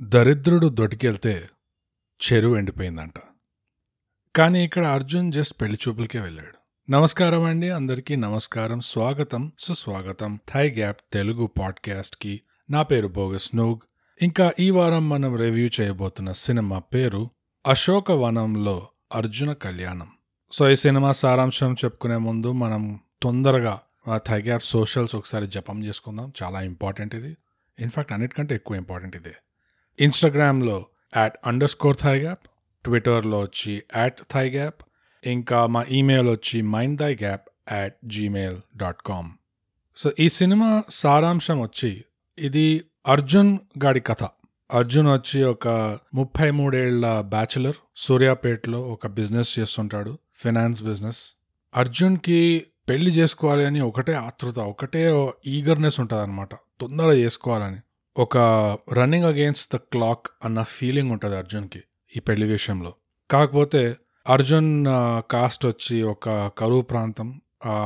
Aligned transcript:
దరిద్రుడు 0.00 0.66
దొటికెళ్తే 0.66 1.48
చెరువు 2.22 2.56
ఎండిపోయిందంట. 2.56 3.12
కానీ 4.36 4.64
ఇక్కడ 4.64 4.86
అర్జున్ 4.86 5.32
జస్ట్ 5.32 5.60
పెళ్ళి 5.60 5.78
చూపులకే 5.88 6.20
వెళ్ళాడు. 6.20 6.58
నమస్కారం 6.90 7.42
అండి. 7.42 7.70
అందరికీ 7.70 8.16
నమస్కారం. 8.16 8.80
స్వాగతం 8.80 9.52
సుస్వాగతం. 9.58 10.40
థై 10.54 10.70
గ్యాప్ 10.70 10.96
తెలుగు 11.12 11.46
పాడ్కాస్ట్కి. 11.46 12.40
నా 12.70 12.82
పేరు 12.82 13.08
బోగస్ 13.08 13.56
నూగ్. 13.56 13.80
ఇంకా 14.22 14.52
ఈ 14.60 14.70
వారం 14.70 15.08
మనం 15.08 15.36
రివ్యూ 15.36 15.68
చేయబోతున్న 15.80 16.32
సినిమా 16.32 16.78
పేరు 16.78 17.30
అశోక 17.66 18.12
వనంలో 18.12 18.88
అర్జున 19.14 19.52
కళ్యాణం. 19.52 20.08
సో 20.52 20.70
ఈ 20.70 20.76
సినిమా 20.76 21.12
సారాంశం 21.12 21.72
చెప్పుకునే 21.72 22.16
ముందు 22.16 22.52
మనం 22.52 23.00
తొందరగా 23.22 23.80
థై 24.16 24.42
గ్యాప్ 24.42 24.64
సోషల్స్ 24.64 25.14
ఒకసారి 25.14 25.46
జపం 25.46 25.84
చేసుకుందాం. 25.84 26.32
చాలా 26.42 26.60
ఇంపార్టెంట్ 26.60 27.14
ఇది. 27.14 27.36
ఇన్ఫాక్ట్ 27.78 28.12
అన్నిటికంటే 28.12 28.54
ఎక్కువ 28.54 28.76
ఇంపార్టెంట్ 28.76 29.16
ఇదే. 29.16 29.34
ఇన్స్టాగ్రామ్లో 30.00 30.86
at 31.16 31.34
under 31.46 31.70
score 31.70 31.96
thy 32.02 32.18
gap 32.18 32.48
ట్విట్టర్లో 32.84 33.38
వచ్చి 33.38 33.82
యాట్ 33.96 34.20
థై 34.32 34.50
గ్యాప్ 34.50 34.82
ఇంకా 35.26 35.66
మా 35.66 35.82
ఈమెయిల్ 35.82 36.28
వచ్చి 36.28 36.62
mind 36.62 37.00
thy 37.00 37.14
gap 37.14 37.72
at 37.72 37.96
Gmail 38.06 38.56
dot 38.76 39.02
com 39.06 39.30
so 39.96 40.12
ఈ 40.20 40.28
సినిమా 40.28 40.82
సారాంశం 40.90 41.60
వచ్చి 41.60 42.04
ఇది 42.38 42.84
అర్జున్ 43.06 43.58
గాడి 43.84 44.00
కథ. 44.00 44.28
అర్జున్ 44.72 45.08
వచ్చి 45.08 45.42
ఒక 45.42 45.98
ముప్పై 46.14 46.50
మూడేళ్ళ 46.50 47.20
బ్యాచులర్ 47.20 47.76
సూర్యాపేటలో 47.96 48.80
ఒక 48.80 49.06
బిజినెస్ 49.06 49.58
చేస్తుంటాడు 49.58 50.18
ఫినాన్స్ 50.36 50.82
బిజినెస్ 50.82 51.20
అర్జున్కి 51.76 52.66
పెళ్ళి 52.88 53.10
చేసుకోవాలి 53.10 53.64
అని 53.64 53.80
ఒకటే 53.80 54.12
ఆతృత 54.12 54.58
ఒకటే 54.58 55.30
ఈగర్నెస్ 55.46 56.00
ఉంటుంది 56.00 56.22
అనమాట 56.22 56.54
తొందరగా 56.54 57.12
చేసుకోవాలని. 57.12 57.80
ఒక 58.22 58.36
రన్నింగ్ 58.92 59.24
అగేన్స్ట్ 59.24 59.74
ద 59.74 59.78
క్లాక్ 59.92 60.28
అన్న 60.44 60.62
ఫీలింగ్ 60.62 61.10
ఉంటుంది 61.14 61.36
అర్జున్కి 61.36 61.80
ఈ 62.16 62.20
పెళ్ళి 62.20 62.46
విషయంలో. 62.46 62.92
కాకపోతే 63.30 63.96
అర్జున్ 64.28 64.70
కాస్ట్ 65.30 65.66
వచ్చి 65.66 66.02
ఒక 66.02 66.28
కరువు 66.58 66.82
ప్రాంతం 66.82 67.28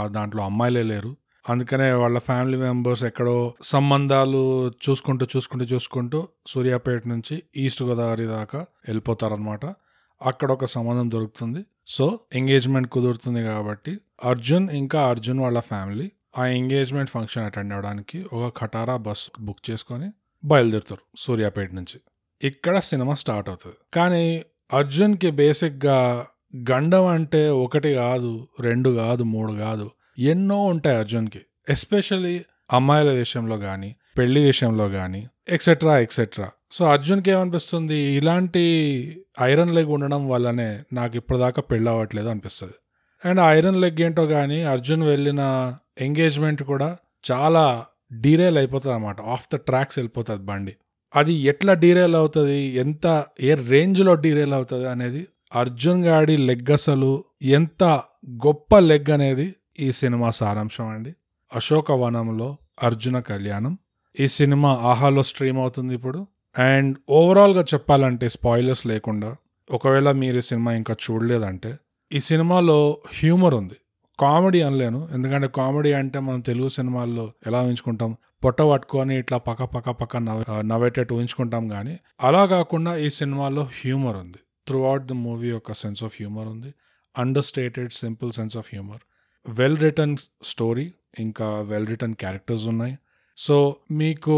దాంట్లో 0.07 0.43
అమ్మాయిలే 0.45 0.83
లేరు. 0.83 1.11
అందుకనే 1.49 1.89
వాళ్ళ 1.93 2.19
ఫ్యామిలీ 2.19 2.59
మెంబర్స్ 2.59 3.05
ఎక్కడో 3.05 3.37
సంబంధాలు 3.63 4.43
చూసుకుంటూ 4.85 5.27
చూసుకుంటూ 5.35 5.67
చూసుకుంటూ 5.75 6.29
సూర్యాపేట 6.47 7.03
నుంచి 7.07 7.43
ఈస్ట్ 7.57 7.83
గోదావరి 7.83 8.27
దాకా 8.27 8.61
వెళ్ళిపోతారనమాట 8.89 9.65
అక్కడ 10.21 10.51
ఒక 10.53 10.71
సంబంధం 10.77 11.11
దొరుకుతుంది. 11.11 11.63
సో 11.87 12.19
ఎంగేజ్మెంట్ 12.35 12.89
కుదురుతుంది 12.89 13.43
కాబట్టి 13.43 13.95
అర్జున్ 14.25 14.71
ఇంకా 14.71 15.03
అర్జున్ 15.09 15.41
వాళ్ళ 15.41 15.61
ఫ్యామిలీ 15.61 16.09
ఆ 16.39 16.47
ఎంగేజ్మెంట్ 16.47 17.11
ఫంక్షన్ 17.11 17.45
అటెండ్ 17.45 17.73
అవ్వడానికి 17.73 18.19
ఒక 18.33 18.53
ఖటారా 18.61 18.97
బస్ 18.97 19.31
బుక్ 19.41 19.71
చేసుకొని 19.71 20.11
బయలుదేరుతారు 20.45 21.01
సూర్యాపేట 21.17 21.75
నుంచి. 21.75 22.01
ఇక్కడ 22.43 22.79
సినిమా 22.79 23.15
స్టార్ట్ 23.15 23.49
అవుతుంది. 23.49 23.77
కానీ 23.95 24.45
అర్జున్కి 24.73 25.31
బేసిక్గా 25.31 26.27
గండం 26.71 27.07
అంటే 27.07 27.49
ఒకటి 27.49 27.95
కాదు 27.95 28.49
రెండు 28.61 28.91
కాదు 28.91 29.23
మూడు 29.23 29.53
కాదు 29.53 29.91
ఎన్నో 30.19 30.65
ఉంటాయి 30.65 30.97
అర్జున్కి. 30.97 31.41
ఎస్పెషల్లీ 31.69 32.45
అమ్మాయిల 32.73 33.11
విషయంలో 33.11 33.59
కానీ 33.59 33.97
పెళ్ళి 34.19 34.45
విషయంలో 34.45 34.89
కానీ 34.89 35.29
ఎక్సెట్రా 35.49 35.99
ఎక్సెట్రా 35.99 36.51
సో 36.73 36.85
అర్జున్కి 36.85 37.31
ఏమనిపిస్తుంది? 37.31 37.95
ఇలాంటి 37.95 38.63
ఐరన్ 39.41 39.75
లెగ్ 39.75 39.87
ఉండడం 39.87 40.29
వల్లనే 40.29 40.83
నాకు 40.93 41.17
ఇప్పటిదాకా 41.17 41.63
పెళ్ళి 41.63 41.91
అవ్వట్లేదు 41.91 42.29
అనిపిస్తుంది. 42.29 42.73
అండ్ 43.25 43.41
ఐరన్ 43.41 43.81
లెగ్ 43.81 44.01
ఏంటో 44.01 44.27
కానీ 44.27 44.63
అర్జున్ 44.63 45.03
వెళ్ళిన 45.03 45.43
ఎంగేజ్మెంట్ 46.01 46.63
కూడా 46.63 46.97
చాలా 47.31 47.87
డీరేల్ 48.13 48.59
అయిపోతుంది 48.59 48.95
అనమాట 48.95 49.21
ఆఫ్ 49.21 49.47
ద 49.55 49.57
ట్రాక్స్ 49.57 49.99
వెళ్ళిపోతుంది 49.99 50.43
బండి. 50.43 50.77
అది 51.17 51.33
ఎట్లా 51.33 51.73
డీరేల్ 51.73 52.15
అవుతుంది? 52.15 52.59
ఎంత 52.59 53.25
ఏ 53.41 53.55
రేంజ్లో 53.55 54.15
డీరేల్ 54.15 54.53
అవుతుంది 54.53 54.89
అనేది 54.89 55.27
అర్జున్ 55.55 56.05
గాడి 56.05 56.37
లెగ్ 56.37 56.73
అసలు 56.73 57.25
ఎంత 57.43 57.85
గొప్ప 58.31 58.79
లెగ్ 58.79 59.11
అనేది 59.11 59.55
ఈ 59.81 59.93
సినిమా 59.93 60.31
సారాంశం 60.31 60.89
అండి. 60.89 61.15
అశోక 61.55 61.93
వనంలో 61.93 62.57
అర్జున 62.83 63.21
కళ్యాణం. 63.21 63.79
ఈ 64.21 64.27
సినిమా 64.27 64.71
ఆహాలో 64.71 65.23
స్ట్రీమ్ 65.23 65.59
అవుతుంది 65.59 65.95
ఇప్పుడు. 65.95 66.27
అండ్ 66.59 66.97
ఓవరాల్గా 67.11 67.63
చెప్పాలంటే 67.63 68.29
స్పాయిలర్స్ 68.29 68.87
లేకుండా 68.87 69.37
ఒకవేళ 69.71 70.13
మీరు 70.13 70.39
ఈ 70.39 70.41
సినిమా 70.41 70.73
ఇంకా 70.73 70.97
చూడలేదంటే 71.11 71.79
ఈ 72.13 72.19
సినిమాలో 72.19 72.99
హ్యూమర్ 73.15 73.55
ఉంది. 73.55 73.75
కామెడీ 74.23 74.61
అనలేను. 74.63 75.09
ఎందుకంటే 75.13 75.49
కామెడీ 75.49 75.93
అంటే 75.93 76.19
మనం 76.19 76.41
తెలుగు 76.41 76.69
సినిమాల్లో 76.69 77.25
ఎలా 77.47 77.61
ఊహించుకుంటాం? 77.63 78.17
పొట్ట 78.45 78.63
పట్టుకొని 78.63 79.19
ఇట్లా 79.19 79.39
పక్క 79.39 79.65
పక్క 79.75 79.91
పక్క 79.91 80.17
నవ్వు 80.17 80.63
నవ్వేటట్టు 80.63 81.15
ఉంచుకుంటాం 81.15 81.69
కానీ 81.69 81.95
అలా 82.21 82.47
కాకుండా 82.47 82.97
ఈ 82.97 83.09
సినిమాలో 83.11 83.63
హ్యూమర్ 83.63 84.17
ఉంది. 84.17 84.41
త్రూ 84.67 84.85
అవుట్ 84.85 85.07
ద 85.07 85.13
మూవీ 85.13 85.51
ఒక 85.51 85.73
సెన్స్ 85.73 86.05
ఆఫ్ 86.05 86.17
హ్యూమర్ 86.19 86.49
ఉంది. 86.55 86.71
Understated 87.45 87.93
simple 87.93 88.33
sense 88.33 88.57
of 88.57 88.69
humour. 88.73 89.03
Well 89.49 89.79
written 89.79 90.17
story 90.43 90.87
ఇంకా 91.19 91.47
వెల్ 91.61 91.87
రిటర్న్ 91.87 92.15
క్యారెక్టర్స్ 92.15 92.67
ఉన్నాయి. 92.67 92.95
సో 93.37 93.77
మీకు 93.91 94.37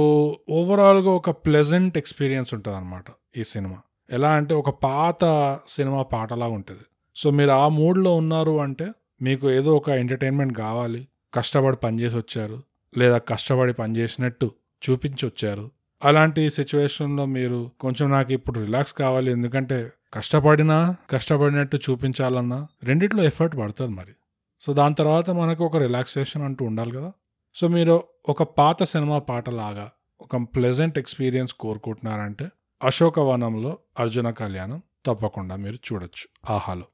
ఓవరాల్గా 0.50 1.10
ఒక 1.10 1.30
ప్లెజెంట్ 1.30 1.98
ఎక్స్పీరియన్స్ 1.98 2.54
ఉంటుంది 2.54 2.76
అనమాట 2.76 3.04
ఈ 3.36 3.44
సినిమా. 3.44 3.78
ఎలా 4.10 4.30
అంటే 4.30 4.54
ఒక 4.54 4.70
పాత 4.70 5.22
సినిమా 5.68 6.02
పాటలాగా 6.02 6.52
ఉంటుంది. 6.52 6.84
సో 7.16 7.30
మీరు 7.30 7.50
ఆ 7.50 7.68
మూడ్లో 7.68 8.16
ఉన్నారు 8.16 8.60
అంటే 8.60 8.86
మీకు 9.22 9.50
ఏదో 9.50 9.76
ఒక 9.76 9.88
ఎంటర్టైన్మెంట్ 9.88 10.58
కావాలి 10.58 11.08
కష్టపడి 11.34 11.76
పనిచేసి 11.76 12.16
వచ్చారు 12.16 12.62
లేదా 12.98 13.18
కష్టపడి 13.18 13.72
పనిచేసినట్టు 13.72 14.50
చూపించి 14.90 15.26
వచ్చారు. 15.26 15.70
అలాంటి 16.04 16.50
సిచ్యువేషన్లో 16.50 17.24
మీరు 17.24 17.70
కొంచెం 17.80 18.10
నాకు 18.10 18.32
ఇప్పుడు 18.32 18.60
రిలాక్స్ 18.60 18.94
కావాలి 18.94 19.30
ఎందుకంటే 19.30 19.92
కష్టపడినా 20.14 20.96
కష్టపడినట్టు 21.10 21.76
చూపించాలన్నా 21.76 22.66
రెండిట్లో 22.84 23.22
ఎఫర్ట్ 23.22 23.56
పడుతుంది 23.56 23.90
మరి. 23.90 24.14
సో 24.60 24.72
దాని 24.72 24.94
తర్వాత 24.94 25.30
మనకు 25.30 25.64
ఒక 25.64 25.76
రిలాక్సేషన్ 25.76 26.42
అంటూ 26.42 26.64
ఉండాలి 26.64 26.90
కదా. 26.90 27.12
సో 27.54 27.68
మీరు 27.68 28.02
ఒక 28.28 28.42
పాత 28.42 28.82
సినిమా 28.82 29.18
పాటలాగా 29.18 29.90
ఒక 30.20 30.36
ప్లెజెంట్ 30.36 30.98
ఎక్స్పీరియన్స్ 30.98 31.54
కోరుకుంటున్నారంటే 31.54 32.48
అశోక 32.84 33.20
వనంలో 33.20 33.78
అర్జున 33.98 34.30
కళ్యాణం 34.30 34.82
తప్పకుండా 35.06 35.56
మీరు 35.56 35.74
చూడొచ్చు. 35.74 36.52
ఆహాలో. 36.52 36.84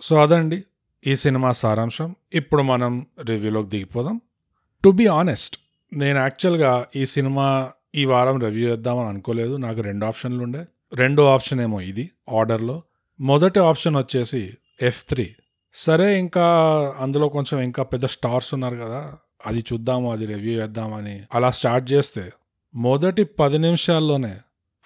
సో 0.00 0.16
అదండి. 0.16 0.64
ఈ 1.06 1.14
సినిమా 1.14 1.52
సారాంశం. 1.52 2.16
ఇప్పుడు 2.34 2.62
మనం 2.62 3.06
రివ్యూలోకి 3.24 3.68
దిగిపోదాం. 3.68 4.20
టు 4.84 4.90
బీ 4.90 5.06
ఆనెస్ట్ 5.06 5.56
నేను 5.92 6.18
యాక్చువల్గా 6.18 6.86
ఈ 6.96 7.04
సినిమా 7.04 7.72
ఈ 7.94 8.04
వారం 8.04 8.40
రివ్యూ 8.40 8.68
చేద్దామని 8.68 9.08
అనుకోలేదు. 9.08 9.56
నాకు 9.56 9.80
రెండు 9.80 10.06
ఆప్షన్లు 10.06 10.42
ఉండే. 10.42 10.66
రెండో 10.94 11.26
ఆప్షన్ 11.26 11.60
ఏమో 11.60 11.80
ఇది 11.80 12.10
ఆర్డర్లో. 12.32 12.82
మొదటి 13.20 13.60
ఆప్షన్ 13.60 13.96
వచ్చేసి 13.96 14.54
ఎఫ్ 14.82 15.04
త్రీ 15.08 15.34
సరే 15.74 16.18
ఇంకా 16.18 16.46
అందులో 16.98 17.28
కొంచెం 17.28 17.60
ఇంకా 17.60 17.82
పెద్ద 17.82 18.06
స్టార్స్ 18.06 18.54
ఉన్నారు 18.54 18.76
కదా 18.76 19.14
అది 19.46 19.64
చూద్దాము 19.72 20.12
అది 20.12 20.26
రివ్యూ 20.26 20.62
చేద్దామని 20.62 21.22
అలా 21.34 21.50
స్టార్ట్ 21.50 21.92
చేస్తే 21.92 22.32
మొదటి 22.74 23.24
పది 23.24 23.58
నిమిషాల్లోనే 23.58 24.40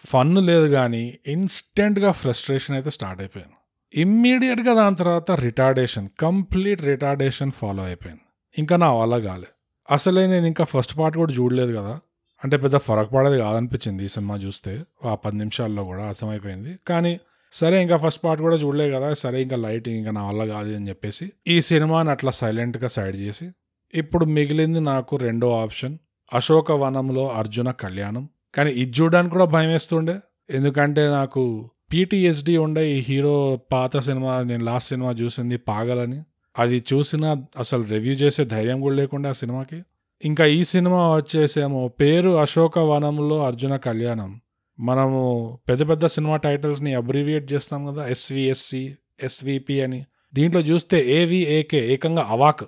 ఫన్ 0.07 0.37
లేదు 0.37 0.69
కానీ 0.69 1.19
ఇన్స్టెంట్గా 1.27 2.13
ఫ్రస్ట్రేషన్ 2.13 2.77
అయితే 2.77 2.91
స్టార్ట్ 2.91 3.21
అయిపోయాను 3.21 3.58
ఇమ్మీడియట్గా 3.95 4.75
దాని 4.75 4.97
తర్వాత 4.97 5.31
రిటార్డేషన్ 5.31 6.09
కంప్లీట్ 6.21 6.83
రిటార్డేషన్ 6.83 7.51
ఫాలో 7.51 7.85
అయిపోయింది. 7.85 8.21
ఇంకా 8.59 8.77
నా 8.77 8.93
వల్ల 8.93 9.19
కాలే. 9.19 9.47
అసలే 9.91 10.27
నేను 10.27 10.47
ఇంకా 10.47 10.65
ఫస్ట్ 10.65 10.99
పార్ట్ 10.99 11.19
కూడా 11.19 11.33
చూడలేదు 11.33 11.77
కదా. 11.77 12.01
అంటే 12.45 12.57
పెద్ద 12.57 12.77
ఫరక్ 12.77 13.13
పడేది 13.13 13.39
కాదనిపించింది 13.39 14.05
ఈ 14.05 14.09
సినిమా 14.09 14.37
చూస్తే. 14.37 14.85
ఆ 15.05 15.15
పది 15.15 15.37
నిమిషాల్లో 15.37 15.85
కూడా 15.85 16.05
అర్థమైపోయింది. 16.05 16.79
కానీ 16.89 17.21
సరే 17.53 17.83
ఇంకా 17.83 17.97
ఫస్ట్ 17.97 18.25
పార్ట్ 18.25 18.43
కూడా 18.43 18.57
చూడలేదు 18.57 18.97
కదా. 18.97 19.13
సరే 19.13 19.43
ఇంకా 19.43 19.57
లైటింగ్ 19.57 19.97
ఇంకా 19.97 20.11
నా 20.11 20.25
వల్ల 20.25 20.45
కాదు 20.45 20.77
అని 20.77 20.89
చెప్పేసి 20.89 21.33
ఈ 21.47 21.61
సినిమాని 21.61 22.11
అట్లా 22.11 22.31
సైలెంట్గా 22.31 22.89
సైడ్ 22.89 23.17
చేసి 23.17 23.51
ఇప్పుడు 23.95 24.25
మిగిలింది 24.25 24.81
నాకు 24.81 25.17
రెండో 25.17 25.63
ఆప్షన్ 25.63 25.99
అశోక 26.35 26.73
వనంలో 26.73 27.29
అర్జున 27.29 27.71
కళ్యాణం. 27.71 28.29
కానీ 28.55 28.71
ఇది 28.71 28.93
చూడడానికి 29.01 29.33
కూడా 29.33 29.45
భయం 29.45 29.69
వేస్తుండే. 29.69 30.17
ఎందుకంటే 30.51 31.09
నాకు 31.09 31.71
పీటీఎస్డి 31.93 32.57
ఉండే 32.57 32.97
ఈ 32.97 32.99
హీరో 33.01 33.61
పాత 33.73 33.99
సినిమా 33.99 34.43
నేను 34.43 34.65
లాస్ట్ 34.65 34.89
సినిమా 34.89 35.11
చూసింది 35.11 35.57
పాగలని. 35.57 36.23
అది 36.59 36.85
చూసిన 36.95 37.37
అసలు 37.59 37.83
రివ్యూ 37.83 38.13
చేసే 38.13 38.45
ధైర్యం 38.45 38.81
కూడా 38.81 38.97
లేకుండా 38.97 39.29
ఆ 39.29 39.33
సినిమాకి. 39.33 39.83
ఇంకా 40.25 40.47
ఈ 40.47 40.65
సినిమా 40.65 41.17
వచ్చేసేమో 41.17 41.89
పేరు 41.89 42.31
అశోక 42.31 42.79
వనంలో 42.79 43.45
అర్జున 43.45 43.77
కళ్యాణం. 43.77 44.41
మనము 44.81 45.59
పెద్ద 45.69 45.89
పెద్ద 45.89 46.07
సినిమా 46.07 46.37
టైటిల్స్ని 46.37 46.95
అబ్రివియేట్ 46.95 47.53
చేస్తాం 47.53 47.87
కదా 47.87 48.09
ఎస్విఎస్సి 48.09 48.97
ఎస్విపి 49.23 49.83
అని. 49.83 50.07
దీంట్లో 50.35 50.61
చూస్తే 50.61 51.11
ఏవిఏకే 51.11 51.93
ఏకంగా 51.93 52.27
అవాక్. 52.29 52.65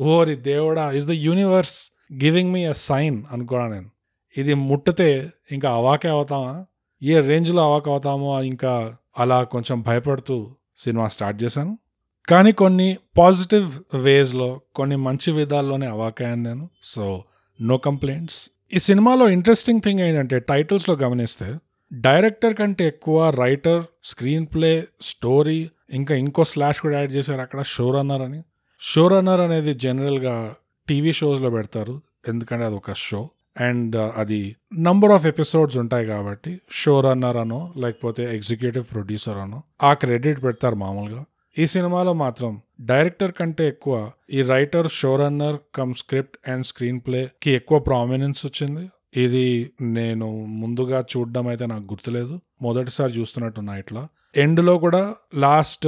ఓరి 0.00 0.36
దేవుడా 0.36 0.90
is 0.90 1.06
the 1.06 1.10
universe 1.10 1.92
giving 2.12 2.52
me 2.52 2.64
a 2.64 2.72
sign 2.72 3.24
అనుకున్నా 3.32 3.68
నేను. 3.68 3.90
ఇది 4.38 4.54
ముట్టితే 4.54 5.30
ఇంకా 5.52 5.70
అవాకే 5.70 6.08
అవుతామా? 6.08 6.66
ఏ 7.02 7.20
రేంజ్లో 7.20 7.62
అవాక్ 7.62 7.88
అవుతామో 7.88 8.42
ఇంకా 8.42 8.96
అలా 9.18 9.42
కొంచెం 9.42 9.82
భయపడుతూ 9.82 10.50
సినిమా 10.78 11.08
స్టార్ట్ 11.08 11.42
చేశాను. 11.42 11.78
కానీ 12.28 12.52
కొన్ని 12.52 12.96
పాజిటివ్ 13.18 13.96
వేస్లో 13.96 14.60
కొన్ని 14.74 14.96
మంచి 14.96 15.32
విధాల్లోనే 15.32 15.86
అవాకాను 15.86 16.42
నేను. 16.42 16.70
So 16.82 17.24
no 17.62 17.78
complaints. 17.78 18.50
ఈ 18.72 18.78
సినిమాలో 18.78 19.28
ఇంట్రెస్టింగ్ 19.28 19.80
థింగ్ 19.80 20.00
ఏంటంటే 20.00 20.38
టైటిల్స్లో 20.38 20.94
గమనిస్తే 20.94 21.58
డైరెక్టర్ 21.92 22.54
కంటే 22.54 22.86
ఎక్కువ 22.86 23.30
రైటర్ 23.30 23.84
స్క్రీన్ 24.04 24.46
ప్లే 24.46 24.88
స్టోరీ 25.00 25.70
ఇంకా 25.90 26.14
ఇంకో 26.14 26.44
స్లాష్ 26.44 26.80
కూడా 26.80 26.98
యాడ్ 26.98 27.12
చేశారు 27.12 27.40
అక్కడ 27.40 27.62
షో 27.62 27.90
రన్నర్ 27.90 28.22
అని. 28.22 28.42
షో 28.80 29.08
రన్నర్ 29.08 29.40
అనేది 29.40 29.74
జనరల్గా 29.74 30.54
టీవీ 30.88 31.12
షోస్లో 31.12 31.50
పెడతారు. 31.50 32.00
ఎందుకంటే 32.28 32.64
అది 32.64 32.74
ఒక 32.74 32.92
షో. 32.92 33.28
అండ్ 33.56 33.96
uh, 33.96 34.10
అది 34.16 34.40
నంబర్ 34.78 35.12
ఆఫ్ 35.12 35.26
ఎపిసోడ్స్ 35.26 35.76
ఉంటాయి 35.82 36.06
కాబట్టి 36.06 36.52
షో 36.70 36.94
రన్నర్ 37.00 37.36
అనో 37.36 37.60
లేకపోతే 37.76 38.22
ఎగ్జిక్యూటివ్ 38.34 38.84
ప్రొడ్యూసర్ 38.92 39.36
అనో 39.36 39.58
ఆ 39.82 39.92
క్రెడిట్ 39.92 40.44
పెడతారు 40.44 40.74
మామూలుగా. 40.74 41.22
ఈ 41.56 41.66
సినిమాలో 41.66 42.12
మాత్రం 42.12 42.52
డైరెక్టర్ 42.80 43.32
కంటే 43.32 43.64
ఎక్కువ 43.66 43.94
ఈ 44.30 44.42
writer 44.42 44.88
showrunner 45.16 45.58
cum 45.74 45.94
script 45.94 46.36
and 46.48 46.66
screenplay 47.00 47.20
కి 47.42 47.50
ఎక్కువ 47.50 47.78
ప్రామినెన్స్ 47.78 48.46
వచ్చింది. 48.46 48.84
ఇది 49.16 49.46
నేను 49.80 50.26
ముందుగా 50.62 50.98
చూడడం 51.12 51.46
అయితే 51.48 51.66
నాకు 51.66 51.86
గుర్తులేదు. 51.92 52.34
మొదటిసారి 52.62 53.12
చూస్తున్నట్టున్నా 53.12 53.76
ఇట్లా. 53.76 54.02
ఎండ్లో 54.36 54.78
కూడా 54.78 55.02
లాస్ట్ 55.34 55.86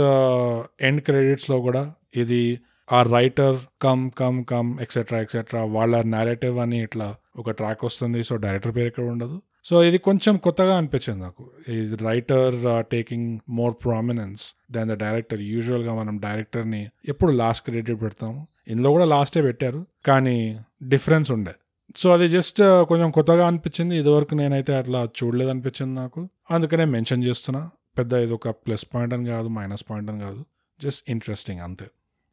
ఎండ్ 0.80 1.00
క్రెడిట్స్లో 1.00 1.60
కూడా 1.60 1.82
ఇది 2.16 2.42
ఆ 2.88 3.02
writer 3.02 3.56
cum 3.82 4.04
cum 4.10 4.44
cum 4.44 4.68
etcetera 4.80 5.18
etcetera 5.20 5.62
వాళ్ళ 5.76 6.02
నేరేటివ్ 6.02 6.58
అని 6.58 6.78
ఇట్లా 6.82 7.08
ఒక 7.38 7.50
ట్రాక్ 7.50 7.84
వస్తుంది 7.84 8.22
సో 8.22 8.36
డైరెక్టర్ 8.36 8.76
పేరు 8.76 8.86
ఇక్కడ 8.86 9.04
ఉండదు. 9.04 9.42
సో 9.64 9.84
ఇది 9.84 9.98
కొంచెం 9.98 10.36
కొత్తగా 10.36 10.76
అనిపించింది 10.76 11.20
నాకు. 11.20 11.50
ఇది 11.68 11.96
writer 12.04 12.56
taking 12.92 13.38
more 13.48 13.74
prominence 13.84 14.54
than 14.72 14.88
the 14.90 14.92
director 14.92 15.40
యూజువల్గా 15.40 15.94
మనం 15.94 16.18
డైరెక్టర్ని 16.18 16.88
ఎప్పుడు 17.08 17.32
లాస్ట్ 17.32 17.64
క్రెడిట్ 17.64 18.02
పెడతాము. 18.02 18.46
ఇందులో 18.68 18.90
కూడా 18.90 19.04
లాస్టే 19.04 19.42
పెట్టారు 19.42 19.86
కానీ 20.06 20.60
డిఫరెన్స్ 20.82 21.30
ఉండే. 21.30 21.54
సో 21.96 22.12
అది 22.12 22.28
జస్ట్ 22.28 22.60
uh, 22.60 22.84
కొంచెం 22.86 23.10
కొత్తగా 23.10 23.46
అనిపించింది. 23.46 23.96
ఇదివరకు 23.96 24.34
నేనైతే 24.34 24.76
అట్లా 24.76 25.08
చూడలేదు 25.18 25.50
అనిపించింది 25.50 25.94
నాకు. 26.00 26.28
అందుకనే 26.50 26.84
మెన్షన్ 26.84 27.24
చేస్తున్నా. 27.24 27.70
పెద్ద 27.98 28.12
ఇది 28.12 28.32
ఒక 28.32 28.48
ప్లస్ 28.48 28.84
పాయింట్ 28.94 29.14
అని 29.14 29.26
కాదు 29.26 29.48
మైనస్ 29.48 29.84
పాయింట్ 29.90 30.10
అని 30.10 30.20
కాదు. 30.20 30.44
జస్ట్ 30.80 31.10
ఇంట్రెస్టింగ్ 31.10 31.60
అంతే. 31.60 31.86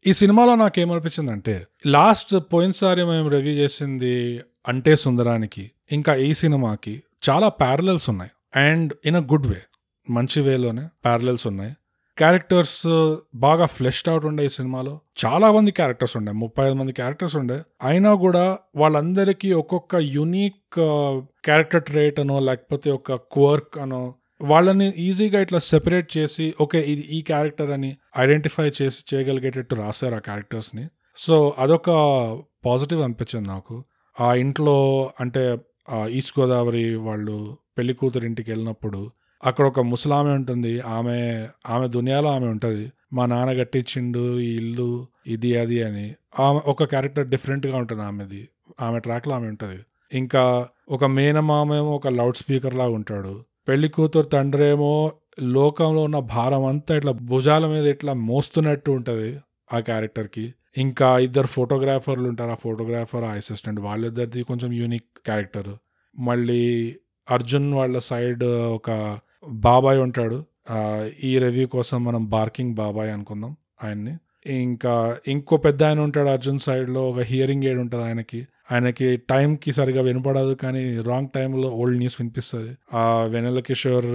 ఈ 0.07 0.13
సినిమాలో 0.13 0.55
నాకేమనిపించింది 0.55 1.31
అంటే 1.31 1.67
లాస్ట్ 1.85 2.35
పోయినసారి 2.53 3.05
మేము 3.05 3.29
రివ్యూ 3.29 3.53
చేసింది 3.53 4.41
అంటే 4.67 4.95
సుందరానికి 4.95 5.71
ఇంకా 5.91 6.15
ఈ 6.15 6.33
సినిమాకి 6.33 7.03
చాలా 7.29 7.49
ప్యారలల్స్ 7.49 8.09
ఉన్నాయి. 8.09 8.31
And 8.59 8.93
in 9.05 9.15
a 9.15 9.19
good 9.19 9.47
way 9.47 9.57
మంచి 10.09 10.41
వేలోనే 10.41 10.87
ప్యారలల్స్ 11.05 11.47
ఉన్నాయి. 11.47 11.73
క్యారెక్టర్స్ 12.17 13.17
బాగా 13.35 13.65
ఫ్లెష్డ్ 13.65 14.09
అవుట్ 14.09 14.25
ఉండే 14.25 14.45
ఈ 14.45 14.49
సినిమాలో. 14.49 14.99
చాలా 15.25 15.51
మంది 15.51 15.71
క్యారెక్టర్స్ 15.71 16.17
ఉండే. 16.17 16.31
ముప్పై 16.31 16.65
ఐదు 16.65 16.73
మంది 16.73 16.91
క్యారెక్టర్స్ 16.91 17.35
ఉండే. 17.35 17.61
అయినా 17.83 18.13
కూడా 18.13 18.57
వాళ్ళందరికీ 18.75 19.53
ఒక్కొక్క 19.53 19.95
యునీక్ 19.95 20.75
క్యారెక్టర్ 21.45 21.83
ట్రేట్ 21.83 22.19
అనో 22.19 22.39
లేకపోతే 22.39 22.91
ఒక 22.91 23.13
క్వర్క్ 23.13 23.77
అనో 23.77 24.13
వాళ్ళని 24.41 24.89
ఈజీగా 24.89 25.41
ఇట్లా 25.41 25.59
సెపరేట్ 25.59 26.17
చేసి 26.17 26.53
ఓకే 26.61 26.81
ఇది 26.81 27.01
ఈ 27.01 27.21
క్యారెక్టర్ 27.21 27.71
అని 27.71 27.97
ఐడెంటిఫై 28.17 28.71
చేసి 28.81 29.15
చేయగలిగేటట్టు 29.15 29.75
రాశారు 29.75 30.15
ఆ 30.15 30.17
క్యారెక్టర్స్ని 30.17 30.87
సో 31.17 31.55
అదొక 31.59 31.89
పాజిటివ్ 32.65 33.01
అనిపించింది 33.01 33.47
నాకు. 33.47 33.83
ఆ 34.21 34.33
ఇంట్లో 34.33 35.11
అంటే 35.19 35.57
ఈస్ట్ 36.09 36.39
గోదావరి 36.39 36.95
వాళ్ళు 36.95 37.57
పెళ్ళి 37.77 37.93
కూతురు 37.93 38.25
ఇంటికి 38.25 38.51
వెళ్ళినప్పుడు 38.51 39.11
అక్కడ 39.45 39.67
ఒక 39.67 39.79
ముసలామె 39.79 40.31
ఉంటుంది. 40.31 40.79
ఆమె 40.79 41.47
ఆమె 41.69 41.87
దునియాలో 41.87 42.29
ఆమె 42.29 42.47
ఉంటుంది. 42.47 42.91
మా 43.13 43.25
నాన్న 43.25 43.59
కట్టించిండు 43.59 44.39
ఈ 44.39 44.55
ఇల్లు 44.55 45.07
ఇది 45.27 45.57
అది 45.57 45.83
అని. 45.83 46.15
ఆమె 46.39 46.59
ఒక 46.65 46.83
క్యారెక్టర్ 46.83 47.27
డిఫరెంట్గా 47.27 47.77
ఉంటుంది 47.77 48.01
ఆమెది. 48.01 48.49
ఆమె 48.81 48.99
ట్రాక్లో 48.99 49.35
ఆమె 49.35 49.47
ఉంటుంది. 49.47 49.79
ఇంకా 50.13 50.67
ఒక 50.89 51.03
మేనమామేమో 51.03 51.95
ఒక 51.95 52.07
లౌడ్ 52.07 52.35
స్పీకర్ 52.35 52.75
లాగా 52.75 52.89
ఉంటాడు. 52.89 53.43
పెళ్ళి 53.67 53.87
కూతురు 53.87 54.25
తండ్రేమో 54.25 55.11
లోకంలో 55.39 56.03
ఉన్న 56.03 56.19
భారం 56.19 56.65
అంతా 56.65 56.95
ఇట్లా 56.95 57.11
భుజాల 57.11 57.67
మీద 57.67 57.85
ఇట్లా 57.85 58.13
మోస్తున్నట్టు 58.13 58.91
ఉంటుంది 58.91 59.39
ఆ 59.73 59.79
క్యారెక్టర్కి. 59.79 60.53
ఇంకా 60.77 61.17
ఇద్దరు 61.19 61.47
ఫోటోగ్రాఫర్లు 61.47 62.27
ఉంటారు. 62.29 62.51
ఆ 62.51 62.55
ఫోటోగ్రాఫర్ 62.55 63.23
ఆ 63.23 63.31
అసిస్టెంట్ 63.31 63.79
వాళ్ళిద్దరిది 63.79 64.43
కొంచెం 64.43 64.71
యూనిక్ 64.71 65.09
క్యారెక్టర్. 65.25 65.71
మళ్ళీ 66.19 66.95
అర్జున్ 67.31 67.73
వాళ్ళ 67.73 67.97
సైడ్ 67.97 68.43
ఒక 68.77 69.19
బాబాయ్ 69.47 69.99
ఉంటాడు. 69.99 70.45
ఈ 71.23 71.37
రివ్యూ 71.37 71.67
కోసం 71.67 72.03
మనం 72.03 72.29
బార్కింగ్ 72.29 72.73
బాబాయ్ 72.75 73.11
అనుకుందాం 73.11 73.55
ఆయన్ని. 73.83 74.17
ఇంకా 74.47 75.17
ఇంకో 75.27 75.57
పెద్ద 75.57 75.83
ఆయన 75.83 75.99
ఉంటాడు 75.99 76.29
అర్జున్ 76.29 76.59
సైడ్లో 76.59 77.09
ఒక 77.09 77.19
హియరింగ్ 77.19 77.63
ఎయిడ్ 77.63 77.79
ఉంటుంది 77.79 78.05
ఆయనకి. 78.05 78.47
ఆయనకి 78.71 79.15
టైంకి 79.15 79.71
సరిగా 79.71 80.01
వినపడదు 80.01 80.53
కానీ 80.53 81.01
రాంగ్ 81.01 81.27
టైంలో 81.35 81.69
ఓల్డ్ 81.69 81.97
న్యూస్ 81.97 82.15
వినిపిస్తుంది. 82.19 82.77
ఆ 82.93 83.23
వెనెల 83.23 83.59
కిషోర్ 83.59 84.05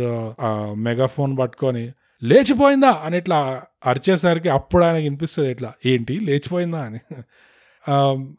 ఆ 0.40 0.74
మెగాఫోన్ 0.76 1.38
పట్టుకొని 1.38 1.92
లేచిపోయిందా? 2.22 3.00
అని 3.04 3.18
ఇట్లా 3.18 3.62
అరిచేసరికి 3.86 4.48
అప్పుడు 4.48 4.84
ఆయనకి 4.84 5.02
వినిపిస్తుంది 5.02 5.50
ఇట్లా 5.50 5.72
ఏంటి? 5.86 6.18
లేచిపోయిందా? 6.20 6.80
అని. 6.82 6.98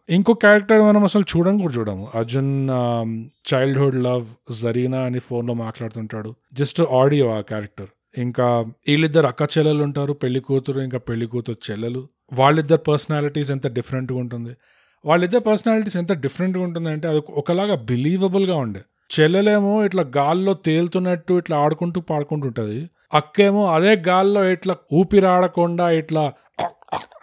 ఇంకో 0.10 0.34
క్యారెక్టర్ 0.34 0.82
మనం 0.82 1.04
అసలు 1.04 1.24
చూడడం 1.38 1.58
కూడా 1.58 1.74
చూడము. 1.74 2.08
అర్జున్ 2.16 2.70
చైల్డ్హుడ్ 3.54 4.04
లవ్ 4.04 4.26
జరీనా 4.62 5.00
అని 5.02 5.20
ఫోన్లో 5.20 5.54
మాట్లాడుతుంటాడు. 5.54 6.36
జస్ట్ 6.54 6.82
ఆడియో 6.82 7.30
ఆ 7.30 7.42
క్యారెక్టర్ 7.42 7.88
ఇంకా 8.18 8.60
వీళ్ళిద్దరు 8.60 9.28
అక్క 9.28 9.42
చెల్లెలు 9.44 9.84
ఉంటారు 9.84 10.14
పెళ్ళి 10.14 10.40
కూతురు 10.40 10.82
ఇంకా 10.82 10.98
పెళ్ళి 10.98 11.26
కూతురు 11.26 11.72
చెల్లెలు. 11.72 12.08
వాళ్ళిద్దరు 12.34 12.78
పర్సనాలిటీస్ 12.78 13.52
ఎంత 13.52 13.68
డిఫరెంట్గా 13.68 14.20
ఉంటుంది. 14.20 14.56
వాళ్ళిద్దరు 15.06 15.40
పర్సనాలిటీస్ 15.40 15.98
ఎంత 15.98 16.14
డిఫరెంట్గా 16.14 16.64
ఉంటుంది 16.64 16.90
అంటే 16.90 17.08
అది 17.08 17.22
ఒకలాగా 17.30 17.76
బిలీవబుల్గా 17.76 18.56
ఉండే. 18.56 18.82
చెల్లెలేమో 19.20 19.86
ఇట్లా 19.86 20.06
గాల్లో 20.18 20.54
తేలుతున్నట్టు 20.54 21.34
ఇట్లా 21.34 21.58
ఆడుకుంటూ 21.58 22.02
పాడుకుంటూ 22.02 22.48
ఉంటుంది. 22.48 22.90
అక్కేమో 23.14 23.74
అదే 23.74 24.04
గాల్లో 24.08 24.50
ఇట్లా 24.50 24.76
ఊపిరాడకుండా 24.94 25.90
ఇట్లా 25.92 26.34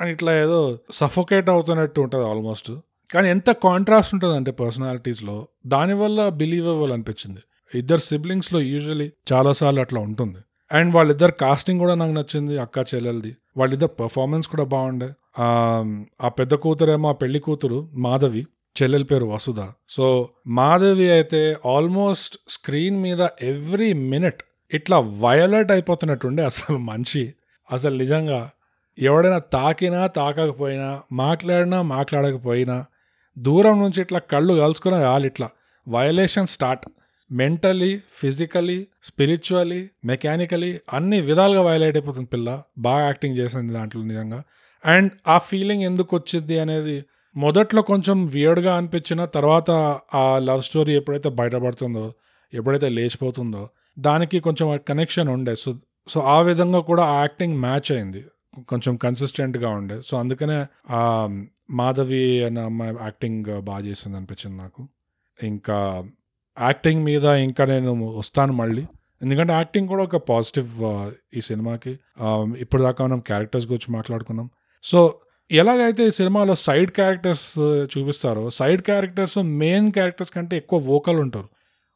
అని 0.01 0.13
ఇట్లా 0.13 0.41
ఏదో 0.41 0.79
సఫోకేట్ 0.93 1.51
అవుతున్నట్టు 1.51 2.01
ఉంటుంది 2.01 2.25
ఆల్మోస్ట్ 2.25 2.73
కానీ 3.15 3.29
ఎంత 3.29 3.51
కాంట్రాస్ట్ 3.51 4.15
ఉంటుంది 4.15 4.37
అంటే 4.37 4.51
పర్సనాలిటీస్లో 4.51 5.49
దానివల్ల 5.67 6.29
బిలీవబుల్ 6.29 6.93
అనిపించింది. 6.93 7.41
ఇద్దరు 7.75 7.99
సిబ్లింగ్స్లో 7.99 8.61
యూజువలీ 8.61 9.13
చాలాసార్లు 9.33 9.81
అట్లా 9.81 10.01
ఉంటుంది. 10.01 10.39
అండ్ 10.71 10.95
వాళ్ళిద్దరు 10.95 11.33
కాస్టింగ్ 11.33 11.81
కూడా 11.81 11.95
నాకు 11.95 12.13
నచ్చింది 12.13 12.59
అక్క 12.59 12.85
చెల్లెలది. 12.91 13.37
వాళ్ళిద్దరు 13.57 13.93
పర్ఫార్మెన్స్ 14.01 14.49
కూడా 14.49 14.65
బాగుండే. 14.65 15.09
ఆ 16.25 16.29
పెద్ద 16.39 16.55
కూతురేమో 16.55 17.09
ఆ 17.09 17.13
పెళ్ళి 17.13 17.39
కూతురు 17.39 17.89
మాధవి 17.95 18.47
చెల్లెల 18.83 19.03
పేరు 19.03 19.25
వసుధ. 19.25 19.61
సో 19.89 20.29
మాధవి 20.47 21.11
అయితే 21.11 21.57
ఆల్మోస్ట్ 21.67 22.39
స్క్రీన్ 22.49 23.03
మీద 23.03 23.29
ఎవ్రీ 23.43 23.93
మినిట్ 23.93 24.43
ఇట్లా 24.75 24.99
వయలెట్ 24.99 25.73
అయిపోతున్నట్టుండే 25.73 26.45
అసలు 26.45 26.79
మంచి 26.79 27.23
అసలు 27.73 27.95
నిజంగా 27.97 28.51
ఎవడైనా 28.99 29.39
తాకినా 29.39 30.07
తాకకపోయినా 30.07 31.03
మాట్లాడినా 31.13 31.83
మాట్లాడకపోయినా 31.83 32.77
దూరం 33.39 33.77
నుంచి 33.83 34.01
ఇట్లా 34.01 34.19
కళ్ళు 34.19 34.55
కలుసుకున్న 34.55 34.97
వాళ్ళు 35.07 35.27
ఇట్లా 35.27 35.49
violation 35.89 36.47
start 36.47 36.87
mentally 37.33 38.01
physically 38.15 38.87
spiritually 39.03 39.89
mechanically 40.05 40.81
అన్ని 40.93 41.21
విధాలుగా 41.21 41.63
వైలేట్ 41.63 41.97
అయిపోతుంది 41.97 42.27
పిల్ల. 42.27 42.63
బాగా 42.79 43.05
యాక్టింగ్ 43.05 43.39
చేసింది 43.39 43.73
దాంట్లో 43.73 44.03
నిజంగా. 44.03 44.43
అండ్ 44.85 45.13
ఆ 45.29 45.39
ఫీలింగ్ 45.39 45.83
ఎందుకు 45.83 46.17
వచ్చింది 46.17 46.59
అనేది 46.59 47.05
మొదట్లో 47.37 47.83
కొంచెం 47.83 48.27
వియర్డ్గా 48.27 48.77
అనిపించిన 48.77 49.25
తర్వాత 49.25 49.71
ఆ 50.15 50.39
లవ్ 50.39 50.63
స్టోరీ 50.63 50.97
ఎప్పుడైతే 50.97 51.29
బయటపడుతుందో 51.29 52.13
ఎప్పుడైతే 52.55 52.89
లేచిపోతుందో 52.89 53.69
దానికి 53.99 54.41
కొంచెం 54.41 54.81
కనెక్షన్ 54.89 55.29
ఉండే. 55.29 55.55
సో 55.55 55.75
సో 56.09 56.21
ఆ 56.21 56.41
విధంగా 56.41 56.81
కూడా 56.81 57.05
ఆ 57.05 57.21
యాక్టింగ్ 57.21 57.59
మ్యాచ్ 57.59 57.93
అయింది. 57.93 58.25
కొంచెం 58.69 58.97
కన్సిస్టెంట్గా 58.97 59.69
ఉండే. 59.69 60.01
సో 60.07 60.19
అందుకనే 60.19 60.67
ఆ 60.91 61.29
మాధవి 61.71 62.45
అన్న 62.45 62.59
అమ్మాయి 62.59 62.97
యాక్టింగ్ 63.03 63.61
బాగా 63.61 63.81
చేసింది 63.81 64.17
అనిపించింది 64.17 64.63
నాకు. 64.63 64.89
ఇంకా 65.43 66.09
యాక్టింగ్ 66.61 67.05
మీద 67.05 67.25
ఇంకా 67.47 67.65
నేను 67.65 67.93
వస్తాను 68.19 68.53
మళ్ళీ. 68.53 68.85
ఎందుకంటే 69.23 69.53
యాక్టింగ్ 69.53 69.89
కూడా 69.89 70.03
ఒక 70.03 70.17
పాజిటివ్ 70.17 70.71
ఈ 71.37 71.41
సినిమాకి. 71.41 71.93
ఇప్పుడు 72.65 72.83
దాకా 72.83 73.07
మనం 73.07 73.21
క్యారెక్టర్స్ 73.21 73.67
గురించి 73.67 73.93
మాట్లాడుకున్నాం. 73.97 74.49
సో 74.83 75.01
ఎలాగైతే 75.51 76.07
ఈ 76.07 76.11
సినిమాలో 76.11 76.55
సైడ్ 76.55 76.91
క్యారెక్టర్స్ 76.91 77.47
చూపిస్తారో 77.93 78.45
సైడ్ 78.51 78.83
క్యారెక్టర్స్ 78.83 79.39
మెయిన్ 79.63 79.89
క్యారెక్టర్స్ 79.93 80.33
కంటే 80.33 80.57
ఎక్కువ 80.57 80.79
వోకల్ 80.93 81.19
ఉంటారు. 81.27 81.49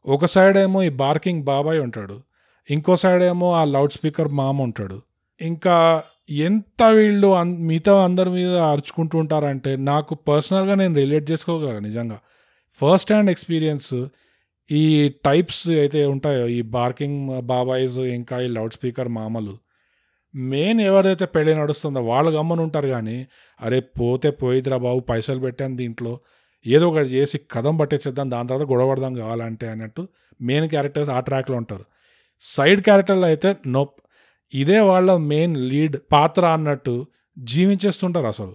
ఒక 0.07 0.25
సైడ్ 0.35 0.59
ఏమో 0.59 0.83
ఈ 0.83 0.89
బార్కింగ్ 1.03 1.43
బాబాయ్ 1.43 1.81
ఉంటాడు. 1.81 2.17
ఇంకో 2.71 2.97
సైడ్ 2.97 3.23
ఏమో 3.23 3.53
ఆ 3.53 3.65
లౌడ్ 3.65 3.93
స్పీకర్ 3.93 4.29
మామ 4.41 4.63
ఉంటాడు. 4.63 4.99
ఇంకా 5.41 5.77
ఎంత 6.31 6.83
వీళ్ళు 6.97 7.29
మిగతా 7.43 7.95
అందరి 8.05 8.31
మీద 8.31 8.57
అరుచుకుంటూ 8.71 9.15
ఉంటారంటే 9.19 9.71
నాకు 9.91 10.13
పర్సనల్గా 10.29 10.75
నేను 10.81 10.95
రిలేట్ 10.95 11.27
చేసుకోగలను 11.31 11.85
నిజంగా. 11.89 12.19
ఫస్ట్ 12.81 13.13
హ్యాండ్ 13.13 13.31
ఎక్స్పీరియన్స్ 13.31 13.95
ఈ 14.71 15.09
టైప్స్ 15.09 15.69
అయితే 15.69 16.07
ఉంటాయో? 16.07 16.47
ఈ 16.49 16.63
బార్కింగ్ 16.63 17.41
బాబాయ్స్ 17.41 17.99
ఇంకా 17.99 18.41
ఈ 18.41 18.49
లౌడ్ 18.49 18.73
స్పీకర్ 18.73 19.09
మామలు. 19.09 19.59
మెయిన్ 20.35 20.81
ఎవరైతే 20.81 21.25
పెళ్ళి 21.25 21.55
నడుస్తుందో 21.55 22.03
వాళ్ళు 22.03 22.31
గమ్మని 22.31 22.61
ఉంటారు 22.61 22.89
కానీ 22.89 23.27
అరే 23.63 23.81
పోతే 23.81 24.31
పోయిద్రా 24.31 24.77
బాబు 24.77 25.01
పైసలు 25.01 25.41
పెట్టాను 25.41 25.77
దీంట్లో. 25.77 26.19
ఏదో 26.67 26.89
ఒకటి 26.89 27.09
చేసి 27.09 27.41
కథం 27.51 27.77
పట్టేసేద్దాం 27.77 28.31
దాని 28.31 28.49
తర్వాత 28.49 28.69
గొడవపడదాం 28.69 29.15
కావాలంటే 29.15 29.69
అన్నట్టు 29.69 30.09
మెయిన్ 30.41 30.69
క్యారెక్టర్స్ 30.69 31.11
ఆ 31.11 31.21
ట్రాక్లో 31.21 31.57
ఉంటారు. 31.57 31.85
సైడ్ 32.41 32.81
క్యారెక్టర్లు 32.81 33.25
అయితే 33.25 33.57
నోప్ 33.67 33.95
ఇదే 34.55 34.81
వాళ్ళ 34.81 35.17
మెయిన్ 35.17 35.57
లీడ్ 35.57 35.97
పాత్ర 36.13 36.47
అన్నట్టు 36.47 37.07
జీవించేస్తుంటారు 37.39 38.27
అసలు. 38.27 38.55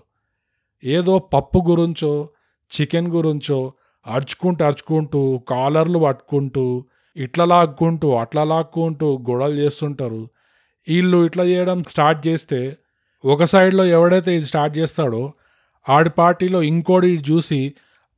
ఏదో 0.84 1.20
పప్పు 1.20 1.64
గురించో 1.70 2.30
చికెన్ 2.72 3.08
గురించో 3.08 3.74
అరుచుకుంటూ 4.06 4.66
అరుచుకుంటూ 4.66 5.38
కాలర్లు 5.38 6.00
పట్టుకుంటూ 6.00 6.84
ఇట్లా 7.16 7.46
లాక్కుంటూ 7.46 8.18
అట్లా 8.18 8.44
లాక్కుంటూ 8.44 9.18
గొడవలు 9.30 9.54
చేస్తుంటారు. 9.54 10.30
వీళ్ళు 10.90 11.26
ఇట్లా 11.26 11.44
చేయడం 11.44 11.84
స్టార్ట్ 11.90 12.28
చేస్తే 12.28 12.78
ఒక 13.26 13.44
సైడ్లో 13.44 13.86
ఎవడైతే 13.86 14.36
ఇది 14.36 14.46
స్టార్ట్ 14.46 14.78
చేస్తాడో 14.78 15.34
ఆడి 15.90 16.10
పార్టీలో 16.10 16.64
ఇంకోటి 16.64 17.24
చూసి 17.32 17.74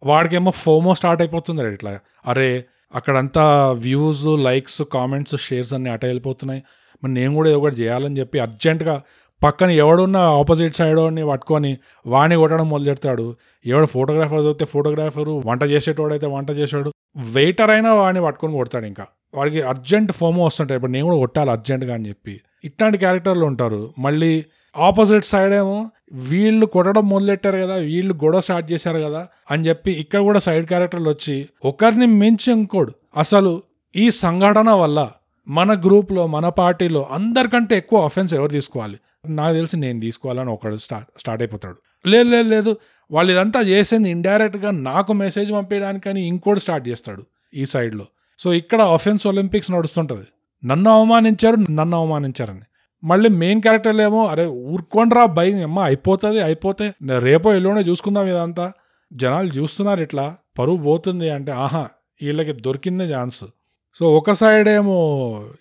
వాడికేమో 0.05 0.51
ఫోమో 0.51 0.95
స్టార్ట్ 0.95 1.21
అయిపోతుంది 1.21 1.73
ఇట్లా. 1.73 1.99
అరే 2.27 2.65
అక్కడంతా 2.95 3.71
వ్యూస్ 3.71 4.25
లైక్స్ 4.25 4.81
కామెంట్స్ 4.93 5.35
షేర్స్ 5.37 5.73
అన్నీ 5.73 5.89
అట 5.89 6.05
వెళ్ళిపోతున్నాయి 6.05 6.63
మరి 7.03 7.13
నేను 7.13 7.35
కూడా 7.35 7.49
ఏదో 7.49 7.59
ఒకటి 7.59 7.75
చేయాలని 7.75 8.17
చెప్పి 8.17 8.39
అర్జెంటుగా 8.39 9.01
పక్కన 9.43 9.69
ఎవడున్న 9.69 10.17
ఆపోజిట్ 10.17 10.75
సైడ్ 10.75 10.99
వాడిని 10.99 11.23
పట్టుకొని 11.25 11.77
వాణ్ణి 12.05 12.35
కొట్టడం 12.35 12.69
మొదలెడతాడు. 12.69 13.35
ఎవడు 13.65 13.85
ఫోటోగ్రాఫర్ 13.85 14.41
దొరికితే 14.41 14.65
ఫోటోగ్రాఫరు 14.65 15.43
వంట 15.45 15.63
చేసేటోడైతే 15.63 16.27
వంట 16.27 16.51
చేసాడు 16.51 16.89
వెయిటర్ 17.17 17.69
అయినా 17.69 17.93
వాడిని 17.93 18.21
పట్టుకొని 18.23 18.53
కొడతాడు 18.53 18.85
ఇంకా. 18.85 19.05
వాడికి 19.33 19.61
అర్జెంట్ 19.61 20.11
ఫోమో 20.11 20.45
వస్తుంటాయి. 20.45 20.77
ఇప్పుడు 20.77 20.91
నేను 20.91 21.05
కూడా 21.05 21.17
కొట్టాలి 21.17 21.51
అర్జెంట్గా 21.51 21.93
అని 21.93 22.09
చెప్పి. 22.09 22.41
ఇట్లాంటి 22.63 22.97
క్యారెక్టర్లు 22.97 23.45
ఉంటారు. 23.45 23.93
మళ్ళీ 23.99 24.45
ఆపోజిట్ 24.77 25.25
సైడ్ 25.25 25.53
ఏమో 25.53 25.91
వీళ్ళు 26.13 26.65
కొట్టడం 26.65 27.09
మొదలెట్టారు 27.09 27.57
కదా 27.57 27.75
వీళ్ళు 27.75 28.13
గొడవ 28.13 28.39
స్టార్ట్ 28.39 28.71
చేశారు 28.71 28.99
కదా 28.99 29.27
అని 29.51 29.67
చెప్పి 29.67 29.91
ఇక్కడ 29.91 30.19
కూడా 30.19 30.39
సైడ్ 30.39 30.65
క్యారెక్టర్లు 30.65 31.09
వచ్చి 31.09 31.49
ఒకరిని 31.65 32.05
మించి 32.05 32.53
ఇంకోడు. 32.53 32.91
అసలు 33.17 33.63
ఈ 33.95 34.09
సంఘటన 34.09 34.69
వల్ల 34.69 35.11
మన 35.47 35.73
గ్రూప్లో 35.85 36.23
మన 36.27 36.49
పార్టీలో 36.61 37.01
అందరికంటే 37.11 37.77
ఎక్కువ 37.77 37.99
అఫెన్స్ 38.03 38.33
ఎవరు 38.33 38.51
తీసుకోవాలి? 38.57 38.97
నాకు 39.39 39.53
తెలిసి 39.53 39.77
నేను 39.77 39.99
తీసుకోవాలని 39.99 40.51
ఒకడు 40.51 40.77
స్టార్ట్ 40.85 41.07
స్టార్ట్ 41.21 41.41
అయిపోతాడు. 41.43 41.77
లేదు 42.05 42.29
లేదు 42.29 42.49
లేదు. 42.49 42.71
వాళ్ళు 43.11 43.29
ఇదంతా 43.33 43.59
చేసింది 43.61 44.09
ఇండైరెక్ట్గా 44.09 44.71
నాకు 44.89 45.11
మెసేజ్ 45.13 45.51
పంపించడానికని 45.51 46.21
ఇంకోటి 46.27 46.59
స్టార్ట్ 46.59 46.85
చేస్తాడు 46.89 47.23
ఈ 47.53 47.65
సైడ్లో 47.65 48.05
సో 48.39 48.53
ఇక్కడ 48.61 48.81
అఫెన్స్ 48.95 49.23
ఒలింపిక్స్ 49.27 49.71
నడుస్తుంటుంది. 49.71 50.27
నన్ను 50.63 50.89
అవమానించారు 50.97 51.57
నన్ను 51.79 51.95
అవమానించారని. 51.97 52.65
మళ్ళీ 53.03 53.29
మెయిన్ 53.41 53.61
క్యారెక్టర్లు 53.61 54.01
ఏమో 54.01 54.21
అరే 54.25 54.45
ఊరుకోండ్రా 54.71 55.25
భయం 55.37 55.57
అమ్మ 55.63 55.79
అయిపోతుంది 55.79 56.39
అయిపోతే 56.41 56.85
రేపో 57.27 57.53
ఎల్లుండే 57.53 57.83
చూసుకుందాం 57.89 58.27
ఇదంతా. 58.27 58.65
జనాలు 59.11 59.51
చూస్తున్నారు 59.57 60.01
ఇట్లా 60.01 60.25
పరువు 60.59 60.79
పోతుంది 60.87 61.29
అంటే 61.29 61.51
ఆహా 61.65 61.83
వీళ్ళకి 62.21 62.53
దొరికిందే 62.65 63.05
ఛాన్స్ 63.13 63.43
సో 63.95 64.17
ఒక 64.17 64.31
సైడ్ 64.31 64.69
ఏమో 64.69 64.97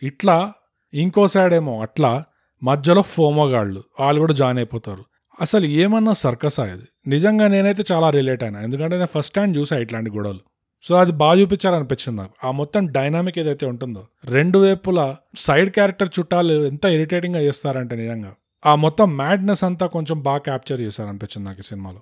ఇట్లా 0.02 0.52
ఇంకో 0.94 1.28
సైడ్ 1.28 1.54
ఏమో 1.54 1.80
అట్లా 1.80 2.24
మధ్యలో 2.62 3.02
ఫోమోగాళ్ళు 3.02 3.82
వాళ్ళు 4.00 4.20
కూడా 4.20 4.34
జాయిన్ 4.34 4.58
అయిపోతారు. 4.58 5.04
అసలు 5.40 5.66
ఏమన్నా 5.66 6.12
సర్కస్ 6.12 6.60
ఇది? 6.60 7.10
నిజంగా 7.10 7.48
నేనైతే 7.48 7.84
చాలా 7.92 8.10
రిలేట్ 8.10 8.42
అయినా 8.42 8.62
ఎందుకంటే 8.62 8.96
నేను 8.96 9.08
ఫస్ట్ 9.18 9.34
టైం 9.34 9.56
చూసా 9.56 9.78
ఇట్లాంటి 9.78 10.10
గొడవలు. 10.10 10.38
సో 10.82 10.96
అది 10.96 11.12
బాగా 11.12 11.40
చూపించాలనిపించింది 11.40 12.20
నాకు. 12.20 12.34
ఆ 12.44 12.50
మొత్తం 12.50 12.86
డైనామిక్ 12.86 13.38
ఏదైతే 13.38 13.66
ఉంటుందో 13.66 14.06
రెండు 14.24 14.58
వైపులా 14.58 15.16
సైడ్ 15.38 15.70
క్యారెక్టర్ 15.70 16.08
చుట్టాలు 16.18 16.66
ఎంత 16.66 16.84
ఇరిటేటింగ్గా 16.84 17.42
చేస్తారంటే 17.42 17.96
నిజంగా 17.96 18.34
ఆ 18.66 18.74
మొత్తం 18.74 19.16
మ్యాడ్నెస్ 19.16 19.64
అంతా 19.64 19.86
కొంచెం 19.86 20.22
బాగా 20.22 20.38
క్యాప్చర్ 20.38 20.80
చేశారనిపించింది 20.80 21.48
నాకు 21.48 21.58
ఈ 21.58 21.62
సినిమాలో. 21.62 22.00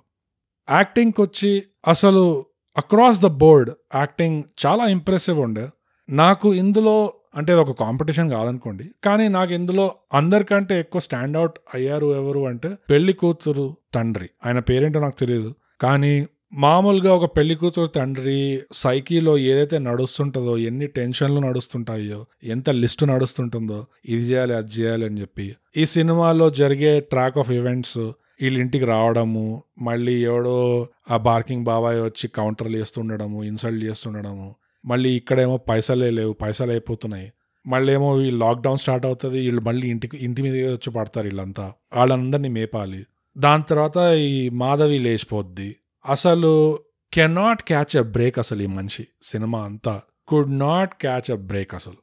యాక్టింగ్కి 0.71 1.21
వచ్చి 1.21 1.63
అసలు 1.87 2.45
అక్రాస్ 2.77 3.21
ద 3.21 3.25
బోర్డ్ 3.25 3.71
యాక్టింగ్ 3.95 4.43
చాలా 4.65 4.85
ఇంప్రెసివ్ 4.85 5.39
ఉండే. 5.39 5.67
నాకు 6.09 6.53
ఇందులో 6.53 7.13
అంటే 7.35 7.53
ఒక 7.53 7.71
కాంపిటీషన్ 7.71 8.31
కాదనుకోండి. 8.31 8.91
కానీ 9.03 9.27
నాకు 9.27 9.53
ఇందులో 9.53 9.95
అందరికంటే 10.13 10.79
ఎక్కువ 10.79 10.99
స్టాండ్అవుట్ 11.01 11.59
అయ్యారు 11.73 12.15
ఎవరు 12.15 12.47
అంటే 12.47 12.77
పెళ్ళి 12.89 13.13
కూతురు 13.13 13.77
తండ్రి. 13.95 14.29
ఆయన 14.45 14.59
పేరేంటో 14.59 14.99
నాకు 14.99 15.19
తెలియదు 15.19 15.55
కానీ 15.81 16.27
మామూలుగా 16.53 17.13
ఒక 17.13 17.37
పెళ్ళి 17.37 17.55
కూతురు 17.55 17.85
తండ్రి 17.85 18.63
సైకిలో 18.71 19.37
ఏదైతే 19.37 19.77
నడుస్తుంటుందో 19.77 20.57
ఎన్ని 20.57 20.87
టెన్షన్లు 20.87 21.39
నడుస్తుంటాయో 21.39 22.25
ఎంత 22.43 22.69
లిస్ట్ 22.69 23.03
నడుస్తుంటుందో 23.03 23.85
ఇది 24.05 24.23
చేయాలి 24.23 24.53
అది 24.53 24.71
చేయాలి 24.71 25.05
అని 25.05 25.21
చెప్పి 25.21 25.55
ఈ 25.77 25.85
సినిమాలో 25.85 26.49
జరిగే 26.49 26.99
ట్రాక్ 26.99 27.37
ఆఫ్ 27.37 27.51
ఈవెంట్స్ 27.51 27.97
వీళ్ళ 28.41 28.57
ఇంటికి 28.59 28.85
రావడము 28.85 29.63
మళ్ళీ 29.81 30.23
ఎవడో 30.23 30.87
ఆ 31.11 31.17
బార్కింగ్ 31.17 31.63
బాబాయ్ 31.63 32.01
వచ్చి 32.01 32.27
కౌంటర్లు 32.27 32.77
వేస్తుండడము 32.77 33.43
ఇన్సల్ట్ 33.43 33.83
చేస్తుండడము 33.83 34.55
మళ్ళీ 34.87 35.09
ఇక్కడేమో 35.09 35.57
పైసలే 35.57 36.09
లేవు 36.09 36.33
పైసలు 36.33 36.71
అయిపోతున్నాయి. 36.71 37.33
మళ్ళీ 37.67 37.93
ఏమో 37.93 38.21
ఈ 38.21 38.29
లాక్డౌన్ 38.29 38.77
స్టార్ట్ 38.77 39.05
అవుతుంది 39.05 39.39
వీళ్ళు 39.39 39.61
మళ్ళీ 39.61 39.87
ఇంటికి 39.87 40.17
ఇంటి 40.17 40.41
మీద 40.41 40.67
వచ్చి 40.67 40.91
పడతారు 40.91 41.27
వీళ్ళంతా. 41.27 41.73
వాళ్ళందరినీ 41.95 42.49
మేపాలి. 42.49 43.05
దాని 43.37 43.63
తర్వాత 43.69 43.97
ఈ 44.15 44.49
మాధవి 44.49 44.99
లేచిపోద్ది. 44.99 45.75
అసలు 46.09 46.79
కెనాట్ 47.13 47.63
క్యాచ్ 47.63 47.97
అ 47.97 48.01
బ్రేక్ 48.01 48.39
అసలు 48.39 48.61
ఈ 48.61 48.65
మనిషి 48.65 49.07
సినిమా 49.21 49.61
అంతా. 49.61 50.01
Could 50.27 50.59
not 50.59 50.93
catch 51.01 51.31
a 51.31 51.35
break 51.35 51.75
అసలు. 51.75 51.95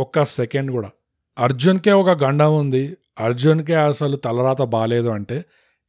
ఒక్క 0.00 0.24
సెకండ్ 0.24 0.70
కూడా. 0.70 0.90
అర్జున్కే 1.38 1.92
ఒక 1.92 2.24
గండం 2.24 2.56
ఉంది. 2.56 2.96
అర్జున్కే 3.20 3.74
అసలు 3.74 4.16
తలరాత 4.16 4.62
బాగాలేదు 4.62 5.08
అంటే 5.08 5.44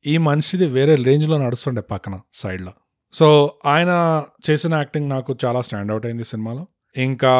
ఈ 0.07 0.17
మనిషిది 0.17 0.65
వేరే 0.65 0.95
రేంజ్లో 0.95 1.37
నడుస్తుండే 1.37 1.81
పక్కన 1.81 2.19
సైడ్లో. 2.33 2.71
సో 3.13 3.27
ఆయన 3.65 3.91
చేసిన 4.49 4.73
యాక్టింగ్ 4.73 5.09
నాకు 5.09 5.37
చాలా 5.45 5.61
స్టాండ్అవుట్ 5.61 6.05
అయింది 6.05 6.23
సినిమాలో. 6.23 6.67
ఇంకా 6.95 7.33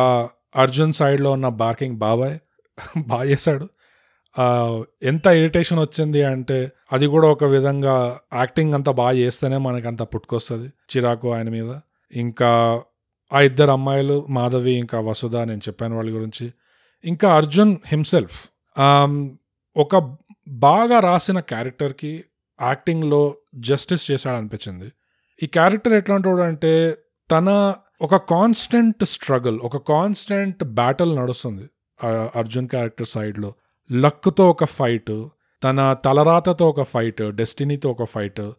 అర్జున్ 0.56 0.94
సైడ్లో 0.94 1.32
ఉన్న 1.32 1.48
బార్కింగ్ 1.48 1.98
బాబాయ్ 1.98 2.40
బాగా 3.08 3.24
చేశాడు. 3.24 3.66
ఎంత 5.04 5.28
ఇరిటేషన్ 5.28 5.80
వచ్చింది 5.80 6.24
అంటే 6.24 6.72
అది 6.94 7.08
కూడా 7.08 7.28
ఒక 7.28 7.44
విధంగా 7.44 8.20
యాక్టింగ్ 8.34 8.74
అంతా 8.74 8.92
బాగా 8.92 9.16
చేస్తేనే 9.18 9.58
మనకి 9.58 9.88
అంత 9.88 10.02
పుట్టుకొస్తుంది 10.02 10.68
చిరాకు 10.68 11.34
ఆయన 11.34 11.50
మీద. 11.50 11.80
ఇంకా 12.14 12.82
ఆ 13.32 13.42
ఇద్దరు 13.42 13.72
అమ్మాయిలు 13.72 14.28
మాధవి 14.30 14.74
ఇంకా 14.74 15.00
వసుధ 15.00 15.36
నేను 15.36 15.60
చెప్పాను 15.60 15.96
వాళ్ళ 15.96 16.10
గురించి. 16.10 16.54
ఇంకా 17.04 17.36
అర్జున్ 17.36 17.78
హిమ్సెల్ఫ్ 17.88 18.40
ఒక 19.78 20.18
బాగా 20.48 21.00
రాసిన 21.00 21.40
క్యారెక్టర్కి 21.40 22.24
యాక్టింగ్లో 22.62 23.36
జస్టిస్ 23.56 24.12
చేశాడనిపించింది. 24.12 24.92
ఈ 25.44 25.46
క్యారెక్టర్ 25.46 25.94
ఎట్లాంటి 25.94 26.30
అంటే 26.30 26.98
తన 27.32 27.74
ఒక 28.02 28.16
కాన్స్టెంట్ 28.16 29.06
స్ట్రగుల్ 29.06 29.60
ఒక 29.60 29.78
కాన్స్టెంట్ 29.78 30.64
బ్యాటిల్ 30.64 31.16
నడుస్తుంది 31.16 31.70
అర్జున్ 32.36 32.68
క్యారెక్టర్ 32.68 33.08
సైడ్లో 33.08 33.54
లక్తో 33.92 34.50
ఒక 34.50 34.66
ఫైట్ 34.66 35.28
తన 35.64 35.96
తలరాతతో 36.06 36.70
ఒక 36.70 36.82
ఫైట్ 36.82 37.36
డెస్టినీతో 37.36 37.92
ఒక 37.92 38.04
ఫైట్ 38.04 38.52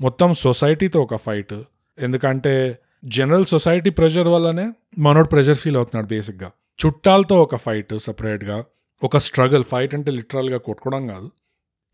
మొత్తం 0.00 0.32
సొసైటీతో 0.32 1.02
ఒక 1.02 1.16
ఫైట్ 1.16 1.62
ఎందుకంటే 1.98 2.78
జనరల్ 3.04 3.44
సొసైటీ 3.44 3.90
ప్రెషర్ 3.90 4.28
వల్లనే 4.28 4.72
మనోడు 4.98 5.28
ప్రెషర్ 5.28 5.56
ఫీల్ 5.56 5.76
అవుతున్నాడు 5.76 6.06
బేసిక్గా 6.06 6.50
చుట్టాలతో 6.86 7.40
ఒక 7.40 7.56
ఫైట్ 7.56 7.98
సపరేట్గా 7.98 8.64
ఒక 9.04 9.16
స్ట్రగుల్ 9.16 9.64
ఫైట్ 9.64 9.94
అంటే 9.94 10.10
లిటరల్గా 10.10 10.58
కొట్టుకోవడం 10.58 11.06
కాదు. 11.06 11.30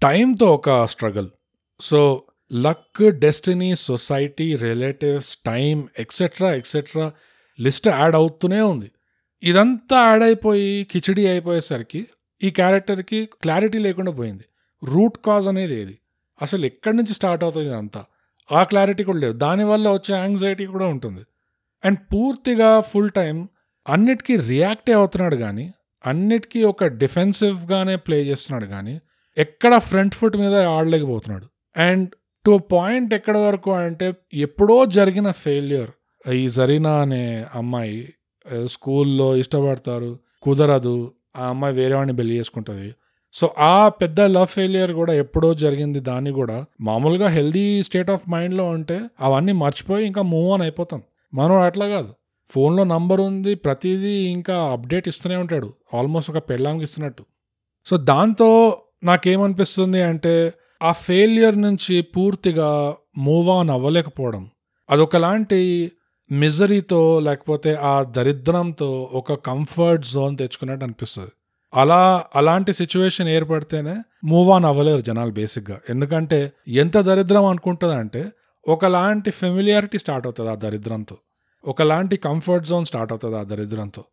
టైంతో 0.03 0.47
ఒక 0.47 0.85
struggle 0.85 1.29
so 1.81 2.23
luck 2.52 3.11
destiny 3.11 3.75
society 3.75 4.57
relatives 4.57 5.37
time 5.37 5.88
etcetera 5.99 6.54
etcetera 6.54 7.12
list 7.61 7.88
add 7.88 8.14
అవుతూనే 8.14 8.61
ఉంది. 8.61 8.90
ఇదంతా 9.42 10.04
యాడ్ 10.04 10.23
అయిపోయి 10.23 10.87
కిచిడి 10.90 11.26
అయిపోయేసరికి 11.26 12.07
ఈ 12.42 12.50
క్యారెక్టర్కి 12.50 13.28
క్లారిటీ 13.42 13.78
లేకుండా 13.78 14.12
పోయింది. 14.12 14.45
రూట్ 14.85 15.19
కాజ్ 15.19 15.49
అనేది 15.49 15.80
ఏది? 15.80 15.99
అసలు 16.42 16.66
ఎక్కడి 16.66 16.97
నుంచి 16.97 17.14
స్టార్ట్ 17.14 17.45
అవుతుంది 17.45 17.66
ఇదంతా? 17.66 18.04
ఆ 18.52 18.62
క్లారిటీ 18.62 19.04
కూడా 19.04 19.19
లేదు. 19.19 19.33
దానివల్ల 19.33 19.92
వచ్చే 19.92 20.14
యాంగ్జైటీ 20.14 20.66
కూడా 20.66 20.87
ఉంటుంది. 20.87 21.23
అండ్ 21.85 21.99
పూర్తిగా 21.99 22.80
ఫుల్ 22.80 23.11
టైం 23.11 23.49
అన్నిటికీ 23.88 24.37
రియాక్టే 24.37 24.92
అవుతున్నాడు 24.92 25.37
కానీ 25.37 25.75
అన్నిటికీ 26.07 26.62
ఒక 26.62 26.85
డిఫెన్సివ్గానే 26.85 27.97
ప్లే 27.97 28.23
చేస్తున్నాడు 28.23 28.64
కానీ 28.64 29.00
ఎక్కడ 29.38 29.78
ఫ్రంట్ 29.78 30.14
ఫుట్ 30.14 30.37
మీద 30.37 30.54
ఆడలేకపోతున్నాడు. 30.54 31.47
అండ్ 31.80 32.11
టు 32.47 32.59
పాయింట్ 32.59 33.15
ఎక్కడ 33.15 33.39
వరకు 33.39 33.71
అంటే 33.71 34.15
ఎప్పుడో 34.35 34.87
జరిగిన 34.87 35.31
ఫెయిల్యూర్. 35.31 35.91
ఈ 36.31 36.49
జరీనా 36.49 37.01
అనే 37.01 37.47
అమ్మాయి 37.55 38.15
స్కూల్లో 38.67 39.37
ఇష్టపడతారు 39.37 40.19
కుదరదు 40.43 41.13
ఆ 41.37 41.49
అమ్మాయి 41.49 41.75
వేరే 41.75 41.95
వాడిని 41.95 42.17
పెళ్ళి 42.17 42.39
చేసుకుంటుంది. 42.39 42.95
సో 43.33 43.55
ఆ 43.59 43.89
పెద్ద 43.89 44.21
లవ్ 44.21 44.47
ఫెయిలియర్ 44.47 44.93
కూడా 44.93 45.13
ఎప్పుడో 45.13 45.55
జరిగింది. 45.55 46.01
దాన్ని 46.01 46.31
కూడా 46.31 46.65
మామూలుగా 46.81 47.29
హెల్దీ 47.29 47.83
స్టేట్ 47.83 48.11
ఆఫ్ 48.11 48.31
మైండ్లో 48.31 48.65
ఉంటే 48.65 49.01
అవన్నీ 49.21 49.53
మర్చిపోయి 49.53 50.07
ఇంకా 50.07 50.23
మూవ్ 50.23 50.53
ఆన్ 50.53 50.63
అయిపోతాం. 50.63 51.03
మనం 51.35 51.57
అట్లా 51.57 51.87
కాదు. 51.87 52.15
ఫోన్లో 52.51 52.85
నంబర్ 52.85 53.21
ఉంది 53.21 53.55
ప్రతిదీ 53.55 54.13
ఇంకా 54.13 54.57
అప్డేట్ 54.57 55.09
ఇస్తూనే 55.09 55.37
ఉంటాడు. 55.37 55.73
ఆల్మోస్ట్ 55.95 56.31
ఒక 56.31 56.39
పెళ్ళాంకి 56.39 56.85
ఇస్తున్నట్టు. 56.85 57.25
సో 57.87 57.97
దాంతో 57.97 58.83
నాకేమనిపిస్తుంది 59.03 60.03
అంటే 60.03 60.53
ఆ 60.83 60.93
ఫెయిలియర్ 60.93 61.63
నుంచి 61.63 62.03
పూర్తిగా 62.03 62.95
మూవ్ 63.19 63.49
ఆన్ 63.49 63.71
అవ్వలేకపోవడం. 63.71 64.51
అదొకలాంటి 64.91 65.93
మిజరీతో 66.33 67.21
లేకపోతే 67.21 67.75
ఆ 67.75 68.03
దరిద్రంతో 68.03 69.11
ఒక 69.13 69.33
కంఫర్ట్ 69.33 70.07
జోన్ 70.07 70.39
తెచ్చుకున్నట్టు 70.39 70.85
అనిపిస్తుంది. 70.85 71.31
అలా 71.75 72.25
అలాంటి 72.37 72.73
సిచ్యువేషన్ 72.73 73.29
ఏర్పడితేనే 73.29 73.97
మూవ్ 74.25 74.51
ఆన్ 74.51 74.65
అవ్వలేరు 74.65 75.01
జనాలు 75.01 75.31
బేసిక్గా 75.31 75.81
ఎందుకంటే 75.91 76.53
ఎంత 76.69 76.99
దరిద్రం 76.99 77.45
అనుకుంటుందంటే 77.45 78.31
ఒకలాంటి 78.69 79.31
ఫెమిలియారిటీ 79.31 79.99
స్టార్ట్ 79.99 80.27
అవుతుంది 80.27 80.51
ఆ 80.51 80.55
దరిద్రంతో. 80.55 81.17
ఒకలాంటి 81.65 82.17
కంఫర్ట్ 82.17 82.67
జోన్ 82.67 82.87
స్టార్ట్ 82.87 83.13
అవుతుంది 83.13 83.37
ఆ 83.37 83.43
దరిద్రంతో. 83.43 84.05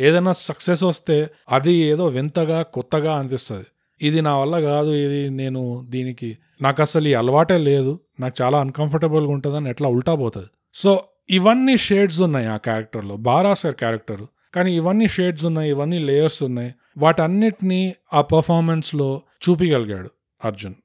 ఏదైనా 0.00 0.32
సక్సెస్ 0.32 0.84
వస్తే 0.84 1.30
అది 1.50 1.72
ఏదో 1.72 2.06
వింతగా 2.06 2.62
కొత్తగా 2.62 3.18
అనిపిస్తుంది. 3.18 3.66
ఇది 4.00 4.20
నా 4.26 4.32
వల్ల 4.40 4.54
కాదు 4.60 4.90
ఇది 5.04 5.20
నేను 5.40 5.60
దీనికి 5.94 6.30
నాకు 6.62 6.80
అసలు 6.82 7.08
ఈ 7.12 7.14
అలవాటే 7.20 7.58
లేదు 7.70 7.92
నాకు 8.20 8.34
చాలా 8.42 8.56
అన్కంఫర్టబుల్గా 8.64 9.32
ఉంటుందని 9.36 9.68
ఎట్లా 9.74 9.88
ఉల్టా 9.88 10.14
పోతుంది. 10.22 10.50
సో 10.74 10.90
ఇవన్నీ 11.30 11.74
షేడ్స్ 11.86 12.20
ఉన్నాయి 12.26 12.48
ఆ 12.54 12.56
క్యారెక్టర్లో 12.66 13.14
బాగా 13.28 13.42
రాశారు 13.48 13.76
క్యారెక్టర్ 13.82 14.24
కానీ 14.54 14.70
ఇవన్నీ 14.80 15.06
షేడ్స్ 15.16 15.44
ఉన్నాయి 15.50 15.68
ఇవన్నీ 15.74 15.98
లేయర్స్ 16.08 16.40
ఉన్నాయి 16.48 16.70
వాటన్నిటినీ 16.98 17.80
ఆ 18.14 18.20
పర్ఫార్మెన్స్లో 18.32 19.08
చూపించగలిగాడు 19.44 20.10
అర్జున్. 20.40 20.76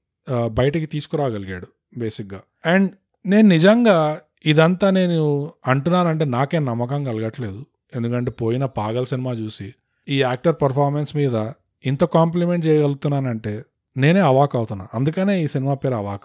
బయటికి 0.59 0.87
తీసుకురాగలిగాడు 0.93 1.67
బేసిక్గా 1.97 2.39
అండ్ 2.65 2.89
నేను 3.25 3.47
నిజంగా 3.47 3.97
ఇదంతా 4.45 4.87
నేను 4.89 5.19
అంటున్నానంటే 5.67 6.25
నాకే 6.25 6.59
నమ్మకం 6.59 6.99
కలగట్లేదు. 7.09 7.61
ఎందుకంటే 7.95 8.31
పోయిన 8.41 8.65
పాగల్ 8.79 9.07
సినిమా 9.11 9.31
చూసి 9.41 9.67
ఈ 10.07 10.17
యాక్టర్ 10.21 10.55
పర్ఫార్మెన్స్ 10.61 11.11
మీద 11.21 11.35
ఇంత 11.86 12.03
కాంప్లిమెంట్ 12.03 12.67
చేయగలుగుతున్నానంటే 12.67 13.63
నేనే 13.98 14.19
అవాక్ 14.19 14.55
అవుతున్నా. 14.55 14.88
అందుకనే 14.93 15.43
ఈ 15.43 15.48
సినిమా 15.48 15.74
పేరు 15.74 15.93
అవాక్. 15.93 16.24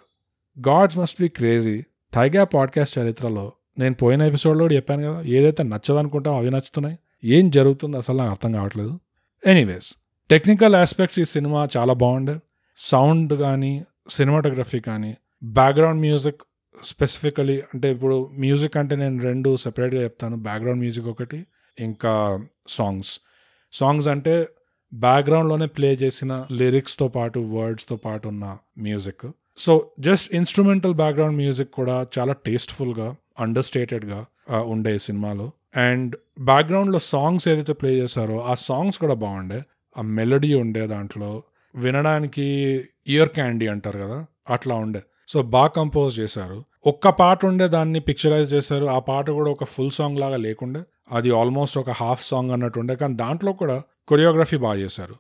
Gods 0.68 0.98
must 0.98 1.22
be 1.22 1.28
crazy. 1.28 1.82
థైగా 2.14 2.44
podcast 2.44 2.98
చరిత్రలో 2.98 3.52
నేను 3.78 3.94
పోయిన 3.94 4.22
ఎపిసోడ్లో 4.22 4.66
చెప్పాను 4.66 5.02
కదా 5.02 5.22
ఏదైతే 5.22 5.62
నచ్చదనుకుంటామో 5.62 6.36
అవి 6.36 6.50
నచ్చుతున్నాయి 6.50 6.98
ఏం 7.24 7.50
జరుగుతుందో 7.50 7.98
అసలు 7.98 8.16
నాకు 8.16 8.30
అర్థం 8.30 8.52
కావట్లేదు. 8.52 9.00
ఎనీవేస్ 9.46 9.94
టెక్నికల్ 10.30 10.74
ఆస్పెక్ట్స్ 10.74 11.20
ఈ 11.20 11.24
సినిమా 11.24 11.68
చాలా 11.76 11.94
బాగుండే. 11.94 12.38
సౌండ్ 12.78 13.38
కానీ 13.38 13.84
సినిమాటోగ్రఫీ 14.08 14.80
కానీ 14.80 15.16
బ్యాక్గ్రౌండ్ 15.44 16.00
మ్యూజిక్ 16.00 16.40
స్పెసిఫికలీ 16.84 17.60
అంటే 17.74 17.92
ఇప్పుడు 17.92 18.30
మ్యూజిక్ 18.38 18.76
అంటే 18.76 18.96
నేను 18.96 19.22
రెండు 19.22 19.56
సెపరేట్గా 19.56 20.02
చెప్తాను 20.02 20.36
బ్యాక్గ్రౌండ్ 20.36 20.80
మ్యూజిక్ 20.80 21.06
ఒకటి 21.06 21.46
ఇంకా 21.80 22.44
సాంగ్స్. 22.68 23.20
సాంగ్స్ 23.72 24.08
అంటే 24.08 24.48
బ్యాక్గ్రౌండ్లోనే 24.94 25.66
ప్లే 25.66 25.92
చేసిన 25.92 26.46
లిరిక్స్తో 26.52 27.08
పాటు 27.08 27.38
వర్డ్స్తో 27.38 27.96
పాటు 27.96 28.28
ఉన్న 28.28 28.58
music 28.78 29.30
so 29.58 29.90
just 30.00 30.34
instrumental 30.34 30.94
background 30.94 31.36
music 31.36 31.70
కూడా 31.70 32.06
చాలా 32.18 32.32
టేస్ట్ఫుల్గా 32.32 33.16
అండర్స్టేటెడ్గా 33.40 34.26
ఉండే 34.50 34.98
సినిమాలో. 34.98 35.50
అండ్ 35.76 36.16
బ్యాక్గ్రౌండ్లో 36.40 36.98
సాంగ్స్ 36.98 37.48
ఏదైతే 37.48 37.72
ప్లే 37.72 37.90
చేశారో 37.90 38.40
ఆ 38.40 38.54
సాంగ్స్ 38.54 38.98
కూడా 38.98 39.14
బాగుండే. 39.14 39.62
ఆ 39.98 40.02
మెలడీ 40.02 40.54
ఉండే 40.54 40.86
దాంట్లో. 40.86 41.42
వినడానికి 41.74 42.42
ఇయర్ 43.06 43.28
క్యాండీ 43.28 43.66
అంటారు 43.66 44.00
కదా 44.00 44.26
అట్లా 44.50 44.74
ఉండే. 44.74 45.02
సో 45.28 45.42
బాగా 45.42 45.66
కంపోజ్ 45.66 46.20
చేశారు. 46.20 46.64
ఒక్క 46.86 47.08
పాట 47.08 47.46
ఉండే 47.46 47.68
దాన్ని 47.68 48.00
పిక్చరైజ్ 48.00 48.54
చేశారు. 48.54 48.86
ఆ 48.86 48.98
పాట 48.98 49.30
కూడా 49.30 49.50
ఒక 49.50 49.64
ఫుల్ 49.64 49.90
సాంగ్ 49.90 50.18
లాగా 50.18 50.36
లేకుండే. 50.36 50.80
అది 51.12 51.30
ఆల్మోస్ట్ 51.30 51.78
ఒక 51.78 51.90
హాఫ్ 51.90 52.28
సాంగ్ 52.28 52.50
అన్నట్టు 52.50 52.80
ఉండే. 52.80 52.96
కానీ 52.96 53.14
దాంట్లో 53.14 53.52
కూడా 53.52 53.82
కొరియోగ్రఫీ 54.08 54.56
బాగా 54.56 54.78
చేశారు. 54.78 55.14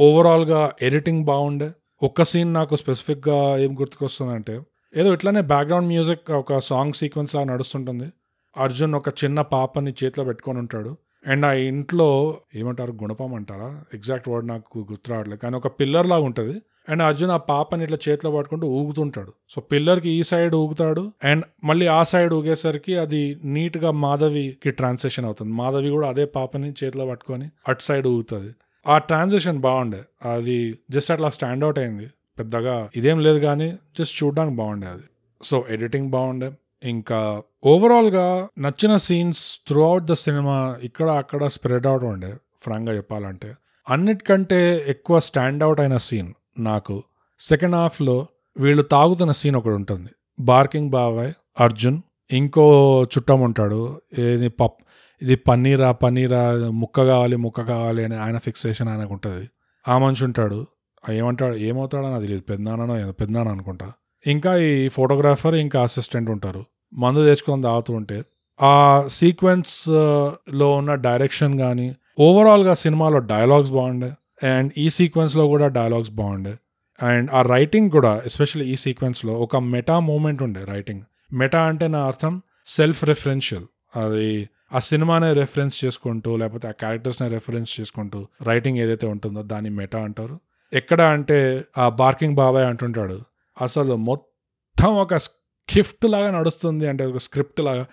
ఓవరాల్గా 0.00 0.72
ఎడిటింగ్ 0.82 1.24
బాగుండే. 1.24 1.72
ఒక్క 2.02 2.22
సీన్ 2.22 2.54
నాకు 2.54 2.76
స్పెసిఫిక్గా 2.76 3.58
ఏం 3.58 3.80
గుర్తుకొస్తుందంటే 3.80 4.60
ఏదో 4.96 5.12
ఇట్లానే 5.12 5.40
బ్యాక్గ్రౌండ్ 5.40 5.88
మ్యూజిక్ 5.88 6.30
ఒక 6.30 6.58
సాంగ్ 6.58 6.92
సీక్వెన్స్ 6.92 7.34
లాగా 7.34 7.46
నడుస్తుంటుంది. 7.46 8.12
అర్జున్ 8.56 8.94
ఒక 8.94 9.08
చిన్న 9.08 9.40
పాపని 9.40 9.94
చేతిలో 10.04 10.24
పెట్టుకొని 10.24 10.58
ఉంటాడు. 10.58 10.96
అండ్ 11.26 11.46
ఆ 11.46 11.52
ఇంట్లో 11.52 12.38
ఏమంటారు 12.54 12.92
గుణపం 12.92 13.34
అంటారా? 13.34 13.84
ఎగ్జాక్ట్ 13.94 14.28
వర్డ్ 14.28 14.48
నాకు 14.48 14.78
గుర్తు 14.78 15.10
రావట్లేదు. 15.10 15.40
కానీ 15.40 15.56
ఒక 15.56 15.66
పిల్లర్ 15.66 16.06
లాగా 16.06 16.22
ఉంటుంది. 16.22 16.60
అండ్ 16.88 17.02
అర్జున్ 17.02 17.30
ఆ 17.30 17.36
పాపని 17.36 17.82
ఇట్లా 17.82 17.98
చేతిలో 18.08 18.30
పట్టుకుంటూ 18.30 18.66
ఊగుతుంటాడు. 18.66 19.32
సో 19.50 19.60
పిల్లర్కి 19.60 20.08
ఈ 20.08 20.22
సైడ్ 20.22 20.54
ఊగుతాడు 20.54 21.12
అండ్ 21.24 21.44
మళ్ళీ 21.64 21.86
ఆ 21.86 22.02
సైడ్ 22.02 22.34
ఊగేసరికి 22.34 22.96
అది 22.96 23.40
నీట్గా 23.44 23.90
మాధవికి 23.90 24.70
ట్రాన్సాక్షన్ 24.70 25.24
అవుతుంది. 25.24 25.52
మాధవి 25.52 25.90
కూడా 25.90 26.08
అదే 26.08 26.24
పాపని 26.24 26.74
చేతిలో 26.84 27.06
పట్టుకొని 27.06 27.50
అటు 27.68 27.82
సైడ్ 27.82 28.06
ఊగుతుంది. 28.06 28.54
ఆ 28.86 28.98
ట్రాన్సాక్షన్ 28.98 29.58
బాగుండే. 29.58 30.00
అది 30.32 30.78
జస్ట్ 30.90 31.10
అట్లా 31.10 31.30
స్టాండ్ 31.30 31.64
అవుట్ 31.64 31.78
అయింది. 31.78 32.06
పెద్దగా 32.38 32.88
ఇదేం 32.96 33.20
లేదు 33.20 33.38
కానీ 33.38 33.78
జస్ట్ 33.98 34.24
చూడడానికి 34.24 34.56
బాగుండే 34.56 34.86
అది. 34.86 35.02
సో 35.42 35.64
ఎడిటింగ్ 35.70 36.10
బాగుండే. 36.10 36.52
ఇంకా 36.84 37.42
ఓవరాల్గా 37.66 38.48
నచ్చిన 38.58 38.96
scenes 38.96 39.60
through 39.66 39.82
out 39.84 40.04
the 40.04 40.12
cinema 40.12 40.76
ఇక్కడ 40.82 41.10
అక్కడ 41.10 41.46
స్ప్రెడ్ 41.46 41.86
అవుట్ 41.86 42.04
ఉండే 42.04 42.34
ఫ్రాంక్గా 42.60 42.96
చెప్పాలంటే. 42.96 43.54
అన్నిటికంటే 43.90 44.84
ఎక్కువ 44.88 45.18
స్టాండ్ 45.18 45.62
అవుట్ 45.64 45.80
అయిన 45.80 45.96
సీన్ 45.96 46.32
నాకు. 46.58 47.02
సెకండ్ 47.40 47.74
హాఫ్లో 47.74 48.26
వీళ్ళు 48.58 48.82
తాగుతున్న 48.82 49.32
సీన్ 49.32 49.56
ఒకటి 49.56 49.74
ఉంటుంది. 49.74 50.10
బార్కింగ్ 50.40 50.90
బాబాయ్ 50.90 51.32
అర్జున్ 51.60 52.02
ఇంకో 52.30 53.04
చుట్టం 53.04 53.40
ఉంటాడు. 53.40 54.00
ఏది 54.18 54.48
పప్ 54.48 54.82
ఇది 55.22 55.34
పన్నీరా 55.34 55.92
పన్నీరా 55.92 56.70
ముక్క 56.70 57.04
కావాలి 57.04 57.36
ముక్క 57.36 57.60
కావాలి 57.60 58.04
అని 58.04 58.16
ఆయన 58.16 58.36
ఫిక్సేషన్ 58.36 58.88
ఆయనకు 58.88 59.12
ఉంటుంది. 59.12 59.48
ఆ 59.88 59.98
మనిషి 59.98 60.24
ఉంటాడు. 60.24 60.66
ఏమంటాడు 61.10 61.56
ఏమవుతాడో 61.56 62.10
నాకు 62.10 62.20
తెలియదు. 62.20 62.42
పెద్దనానో 62.42 62.98
ఏదో 62.98 63.12
పెద్దనాన్న 63.12 63.50
అనుకుంటా. 63.50 63.92
ఇంకా 64.26 64.56
ఈ 64.56 64.88
ఫోటోగ్రాఫర్ 64.88 65.54
ఇంకా 65.54 65.82
అసిస్టెంట్ 65.82 66.30
ఉంటారు. 66.30 66.64
మందు 66.94 67.24
తెచ్చుకొని 67.24 67.62
తాగుతూ 67.62 67.94
ఉంటే 67.94 68.24
ఆ 68.62 69.04
సీక్వెన్స్లో 69.06 70.76
ఉన్న 70.76 70.94
డైరెక్షన్ 70.94 71.58
కానీ 71.58 71.96
ఓవరాల్గా 72.20 72.74
సినిమాలో 72.74 73.18
డైలాగ్స్ 73.18 73.70
బాగుండే. 73.70 74.12
అండ్ 74.42 74.72
ఈ 74.76 74.88
సీక్వెన్స్లో 74.88 75.48
కూడా 75.48 75.66
డైలాగ్స్ 75.68 76.10
బాగుండే 76.10 76.58
అండ్ 77.02 77.30
ఆ 77.30 77.42
రైటింగ్ 77.42 77.90
కూడా 77.90 78.22
ఎస్పెషల్లీ 78.26 78.68
ఈ 78.72 78.76
సీక్వెన్స్లో 78.76 79.32
ఒక 79.32 79.56
మెటా 79.56 80.00
మూమెంట్ 80.00 80.42
ఉండే 80.42 80.64
రైటింగ్ 80.64 81.02
మెటా 81.32 81.60
అంటే 81.62 81.88
నా 81.88 82.06
అర్థం 82.06 82.42
సెల్ఫ్ 82.66 83.04
రెఫరెన్షియల్ 83.04 83.64
అది 83.96 84.48
ఆ 84.72 84.78
సినిమానే 84.78 85.32
రెఫరెన్స్ 85.32 85.84
చేసుకుంటూ 85.84 86.36
లేకపోతే 86.36 86.68
ఆ 86.68 86.70
క్యారెక్టర్స్ని 86.70 87.28
రెఫరెన్స్ 87.28 87.80
చేసుకుంటూ 87.80 88.28
రైటింగ్ 88.42 88.78
ఏదైతే 88.78 89.06
ఉంటుందో 89.06 89.42
దాన్ని 89.42 89.70
మెటా 89.70 90.02
అంటారు. 90.02 90.40
ఎక్కడ 90.72 91.00
అంటే 91.00 91.64
ఆ 91.78 91.88
బార్కింగ్ 91.88 92.34
బాబాయ్ 92.34 92.66
అంటుంటాడు 92.66 93.20
అసలు 93.62 93.96
మొత్తం 93.96 94.94
ఒక 94.94 95.16
స్క్రిప్ట్ 95.16 96.06
లాగా 96.06 96.30
నడుస్తుంది 96.30 96.88
అంటే 96.88 97.06
ఒక 97.06 97.16
స్క్రిప్ట్ 97.16 97.60
లాగా 97.60 97.86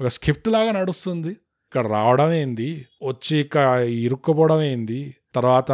ఒక 0.00 0.06
స్క్రిప్ట్ 0.06 0.48
లాగా 0.48 0.72
నడుస్తుంది. 0.72 1.28
ఇక్కడ 1.66 1.86
రావడం 1.86 2.32
ఏంది 2.32 2.86
వచ్చి 3.08 3.38
ఇక్కడ 3.38 3.66
ఇరుక్కుపోవడం 3.80 4.62
ఏంది 4.62 5.14
తర్వాత 5.34 5.72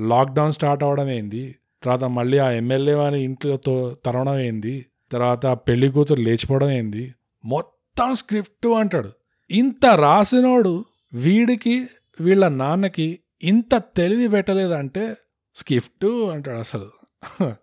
లాక్డౌన్ 0.00 0.52
స్టార్ట్ 0.52 0.82
అవడం 0.82 1.08
ఏంది? 1.08 1.56
తర్వాత 1.82 2.04
మళ్ళీ 2.04 2.38
ఆ 2.38 2.50
ఎమ్మెల్యే 2.50 2.94
వారి 2.94 3.22
ఇంట్లోతో 3.22 3.96
తరవడం 4.06 4.38
ఏంది? 4.38 4.86
తర్వాత 5.12 5.46
పెళ్ళి 5.46 5.88
కూతురు 5.88 6.20
లేచిపోవడం 6.20 6.70
ఏంది? 6.70 7.14
మొత్తం 7.44 8.14
స్క్రిప్ట్ 8.14 8.66
అంటాడు. 8.66 9.10
ఇంత 9.50 9.86
రాసినోడు 9.86 10.84
వీడికి 11.14 11.88
వీళ్ళ 12.20 12.48
నాన్నకి 12.48 13.18
ఇంత 13.42 13.74
తెలివి 13.96 14.28
పెట్టలేదంటే 14.28 15.16
స్క్రిప్ట్ 15.56 16.04
అంటాడు 16.04 16.58
అసలు. 16.58 16.88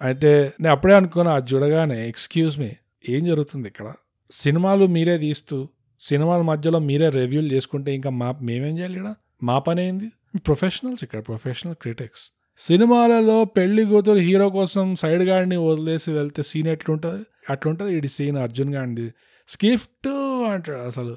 అయితే 0.00 0.52
నేను 0.60 0.72
అప్పుడే 0.72 0.94
అనుకున్నా 0.94 1.34
అది 1.34 1.54
చూడగానే 1.54 2.08
ఎక్స్క్యూజ్ 2.08 2.58
మీ 2.58 2.70
ఏం 3.08 3.24
జరుగుతుంది 3.24 3.68
ఇక్కడ? 3.68 3.92
సినిమాలు 4.30 4.86
మీరే 4.86 5.18
తీస్తూ 5.18 5.68
సినిమాల 6.00 6.42
మధ్యలో 6.42 6.78
మీరే 6.78 7.08
రివ్యూలు 7.08 7.46
చేసుకుంటే 7.46 7.94
ఇంకా 7.94 8.10
మా 8.10 8.34
మేమేం 8.42 8.78
చేయాలి 8.78 8.94
ఇక్కడ? 8.98 9.14
మా 9.42 9.58
పని 9.58 9.88
ఏంది? 9.88 10.12
ప్రొఫెషనల్స్ 10.38 11.04
ఇక్కడ 11.04 11.20
ప్రొఫెషనల్ 11.20 11.74
క్రిటిక్స్ 11.74 12.32
సినిమాలలో 12.58 13.44
పెళ్ళి 13.44 13.84
కూతురు 13.84 14.18
హీరో 14.18 14.50
కోసం 14.50 14.94
సైడ్ 14.94 15.22
గాడిని 15.22 15.56
వదిలేసి 15.56 16.12
వెళ్తే 16.12 16.42
సీన్ 16.42 16.68
ఎట్లుంటుంది? 16.68 17.22
అట్లుంటుంది 17.50 17.96
ఇది 17.96 18.08
సీన్ 18.08 18.36
అర్జున్ 18.36 18.74
గాడిది 18.74 19.14
స్కిఫ్ట్ 19.48 20.08
అంటాడు 20.52 20.78
అసలు. 20.78 21.16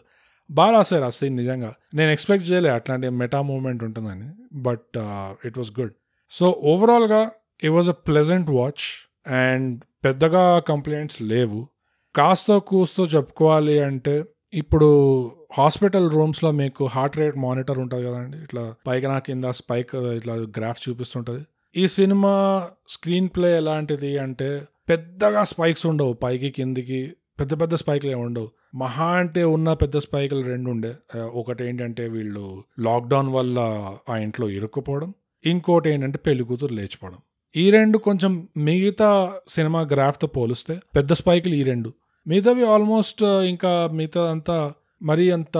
బాగా 0.51 0.71
రాశారు 0.71 1.03
ఆ 1.03 1.09
సీన్ 1.09 1.35
నిజంగా. 1.35 1.73
నేను 1.93 2.11
ఎక్స్పెక్ట్ 2.11 2.51
చేయలే 2.51 2.69
అట్లాంటి 2.69 3.09
మెటా 3.09 3.41
మూమెంట్ 3.41 3.83
ఉంటుందని 3.83 4.29
but 4.53 4.97
it 5.45 5.57
was 5.57 5.71
good 5.79 5.93
so 6.31 6.61
ఓవరాల్గా 6.63 7.31
it 7.63 7.71
was 7.71 7.89
a 7.89 7.93
pleasant 7.93 8.49
watch 8.49 8.85
and 9.31 9.83
పెద్దగా 10.05 10.59
కంప్లైంట్స్ 10.59 11.21
లేవు. 11.21 11.67
కాస్తో 12.15 12.59
కూస్తో 12.59 13.05
చెప్పుకోవాలి 13.05 13.79
అంటే 13.79 14.23
ఇప్పుడు 14.53 14.89
హాస్పిటల్ 15.57 16.11
రూమ్స్లో 16.11 16.51
మీకు 16.51 16.85
హార్ట్ 16.85 17.17
రేట్ 17.17 17.37
మానిటర్ 17.37 17.79
ఉంటుంది 17.79 18.05
కదండి. 18.05 18.37
ఇట్లా 18.37 18.73
పైకి 18.87 19.07
నా 19.07 19.19
కింద 19.19 19.45
స్పైక్ 19.59 19.95
ఇట్లా 19.95 20.33
గ్రాఫ్ 20.33 20.89
చూపిస్తుంటుంది. 20.89 21.43
ఈ 21.77 21.87
సినిమా 21.87 22.33
స్క్రీన్ 22.89 23.29
ప్లే 23.35 23.57
ఎలాంటిది 23.57 24.17
అంటే 24.17 24.61
పెద్దగా 24.89 25.43
స్పైక్స్ 25.43 25.85
ఉండవు 25.85 26.13
పైకి 26.13 26.49
కిందికి. 26.49 27.13
పెద్ద 27.39 27.61
పెద్ద 27.61 27.75
స్పైక్లు 27.75 28.11
ఏమి 28.11 28.21
ఉండవు. 28.21 28.49
మహా 28.75 29.07
అంటే 29.07 29.43
ఉన్న 29.43 29.73
పెద్ద 29.73 29.97
స్పైకులు 29.97 30.43
రెండు 30.43 30.69
ఉండే. 30.69 30.93
ఒకటి 31.33 31.65
ఏంటంటే 31.65 32.07
వీళ్ళు 32.07 32.63
లాక్డౌన్ 32.79 33.29
వల్ల 33.29 33.59
ఆ 34.09 34.17
ఇంట్లో 34.17 34.49
ఇరుక్కుపోవడం. 34.49 35.13
ఇంకోటి 35.45 35.89
ఏంటంటే 35.89 36.17
పెళ్ళి 36.17 36.43
కూతురు 36.43 36.73
లేచిపోవడం. 36.73 37.17
ఈ 37.55 37.69
రెండు 37.69 37.97
కొంచెం 37.97 38.47
మిగతా 38.57 39.09
సినిమా 39.47 39.81
గ్రాఫ్తో 39.81 40.27
పోలిస్తే 40.27 40.79
పెద్ద 40.95 41.13
స్పైకులు 41.13 41.53
ఈ 41.53 41.63
రెండు. 41.63 41.91
మిగతావి 42.27 42.63
ఆల్మోస్ట్ 42.67 43.23
ఇంకా 43.23 43.89
మిగతా 43.93 44.31
అంతా 44.31 44.57
మరీ 45.01 45.31
అంత 45.31 45.57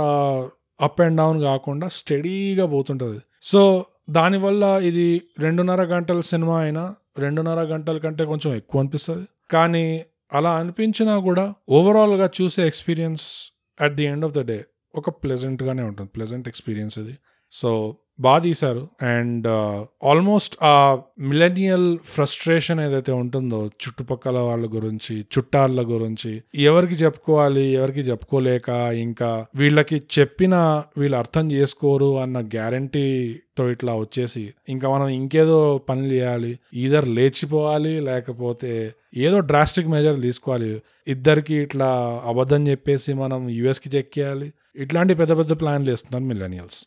అప్ 0.82 1.02
అండ్ 1.02 1.18
డౌన్ 1.18 1.42
కాకుండా 1.42 1.88
స్టడీగా 1.88 2.66
పోతుంటుంది. 2.66 3.22
సో 3.42 3.86
దానివల్ల 4.10 4.64
ఇది 4.64 5.22
రెండున్నర 5.40 5.84
గంటల 5.84 6.20
సినిమా 6.22 6.62
అయినా 6.62 6.96
రెండున్నర 7.18 7.62
గంటల 7.62 7.98
కంటే 7.98 8.26
కొంచెం 8.26 8.54
ఎక్కువ 8.54 8.80
అనిపిస్తుంది. 8.80 9.28
కానీ 9.52 10.06
అలా 10.34 10.56
అనిపించినా 10.56 11.20
కూడా 11.20 11.54
ఓవరాల్గా 11.70 12.30
చూసే 12.42 12.68
experience 12.68 13.54
at 13.82 13.96
the 13.96 14.06
end 14.06 14.26
of 14.26 14.34
the 14.34 14.40
day 14.40 14.66
ఒక 14.96 15.10
ప్లెజెంట్గానే 15.10 15.84
ఉంటుంది. 15.84 16.10
ప్లెజెంట్ 16.16 16.48
ఎక్స్పీరియన్స్ 16.48 17.00
ఇది. 17.00 17.18
సో 17.52 17.96
బాగా 18.20 18.40
తీశారు. 18.40 18.82
అండ్ 19.04 19.48
uh, 19.48 19.78
ఆల్మోస్ట్ 20.04 20.54
ఆ 20.64 20.74
మిలెనియల్ 21.20 21.88
ఫ్రస్ట్రేషన్ 22.04 22.80
ఏదైతే 22.80 23.12
ఉంటుందో 23.12 23.60
చుట్టుపక్కల 23.82 24.38
వాళ్ళ 24.40 24.66
గురించి 24.68 25.16
చుట్టాల 25.34 25.82
గురించి 25.92 26.32
ఎవరికి 26.64 26.96
చెప్పుకోవాలి 26.96 27.66
ఎవరికి 27.72 28.00
చెప్పుకోలేక 28.02 28.70
ఇంకా 28.98 29.32
వీళ్ళకి 29.56 30.00
చెప్పిన 30.20 30.56
వీళ్ళు 30.98 31.18
అర్థం 31.18 31.46
చేసుకోరు 31.52 32.10
అన్న 32.18 32.38
గ్యారంటీతో 32.56 33.66
ఇట్లా 33.70 33.96
వచ్చేసి 33.96 34.46
ఇంకా 34.70 34.90
మనం 34.90 35.08
ఇంకేదో 35.20 35.60
పనులు 35.90 36.14
చేయాలి 36.14 36.54
ఈధర్ 36.76 37.10
లేచిపోవాలి 37.10 37.94
లేకపోతే 38.02 38.74
ఏదో 39.18 39.38
డ్రాస్టిక్ 39.50 39.88
మెజర్ 39.88 40.18
తీసుకోవాలి. 40.22 40.72
ఇద్దరికి 41.08 41.56
ఇట్లా 41.56 41.90
అబద్ధం 42.26 42.62
చెప్పేసి 42.68 43.12
మనం 43.14 43.42
యుఎస్కి 43.50 43.90
చెక్కేయాలి. 43.98 44.50
ఇట్లాంటి 44.78 45.14
పెద్ద 45.14 45.34
పెద్ద 45.38 45.54
ప్లాన్లు 45.62 45.90
వేస్తున్నారు 45.90 46.26
మిలెనియల్స్ 46.26 46.80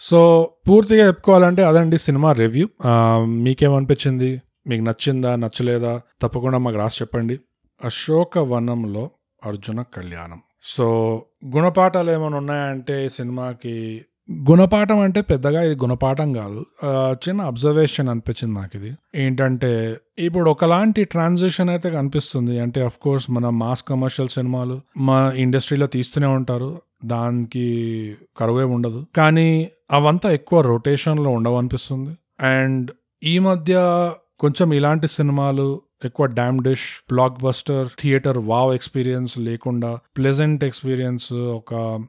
సో 0.00 0.50
పూర్తిగా 0.68 1.06
చెప్పుకోవాలంటే 1.06 1.64
అదండి 1.64 1.98
సినిమా 1.98 2.32
రివ్యూ 2.32 2.68
మీకేమనిపించింది? 3.24 4.42
మీకు 4.66 4.82
నచ్చిందా? 4.82 5.36
నచ్చలేదా? 5.36 6.00
తప్పకుండా 6.22 6.58
మాకు 6.58 6.76
రాసి 6.76 6.98
చెప్పండి. 7.02 7.40
అశోక 7.84 8.38
వనంలో 8.38 9.10
అర్జున 9.46 9.82
కళ్యాణం. 9.82 10.40
సో 10.64 10.86
గుణపాఠాలు 11.56 12.10
ఏమైనా 12.10 12.36
ఉన్నాయంటే 12.36 13.06
ఈ 13.06 13.08
సినిమాకి 13.08 14.04
గుణపాఠం 14.50 14.98
అంటే 14.98 15.20
పెద్దగా 15.20 15.62
ఇది 15.62 15.74
గుణపాఠం 15.74 16.32
కాదు. 16.32 16.64
చిన్న 17.12 17.40
అబ్జర్వేషన్ 17.42 18.08
అనిపించింది 18.08 18.54
నాకు 18.54 18.76
ఇది 18.76 18.92
ఏంటంటే 19.14 19.96
ఇప్పుడు 20.18 20.50
ఒకలాంటి 20.50 21.04
ట్రాన్సిషన్ 21.04 21.70
అయితే 21.70 21.90
కనిపిస్తుంది. 21.90 22.60
అంటే 22.60 22.84
అఫ్ 22.84 22.98
కోర్స్ 23.02 23.30
మన 23.30 23.48
మాస్ 23.48 23.82
కమర్షియల్ 23.82 24.28
సినిమాలు 24.28 24.80
మా 24.96 25.32
ఇండస్ట్రీలో 25.36 25.86
తీస్తూనే 25.86 26.26
ఉంటారు. 26.26 26.80
దానికి 27.04 27.66
కరువే 28.36 28.64
ఉండదు. 28.64 29.06
కానీ 29.16 29.68
అవంతా 29.90 30.32
ఎక్కువ 30.32 30.60
రొటేషన్లో 30.60 31.30
ఉండవనిపిస్తుంది. 31.30 32.12
అండ్ 32.46 32.90
ఈ 33.22 33.38
మధ్య 33.38 33.74
కొంచెం 34.40 34.72
ఇలాంటి 34.72 35.08
సినిమాలు 35.08 35.80
ఎక్కువ 36.04 36.26
డామ్ 36.26 36.64
డిష్ 36.64 37.12
block 37.12 37.42
buster 37.42 37.88
theatre 38.00 38.38
wow 38.38 38.74
experience 38.74 39.38
లేకుండా 39.38 39.98
ప్లెజెంట్ 40.16 40.64
ఎక్స్పీరియన్స్ 40.64 41.32
ఒక 41.32 42.00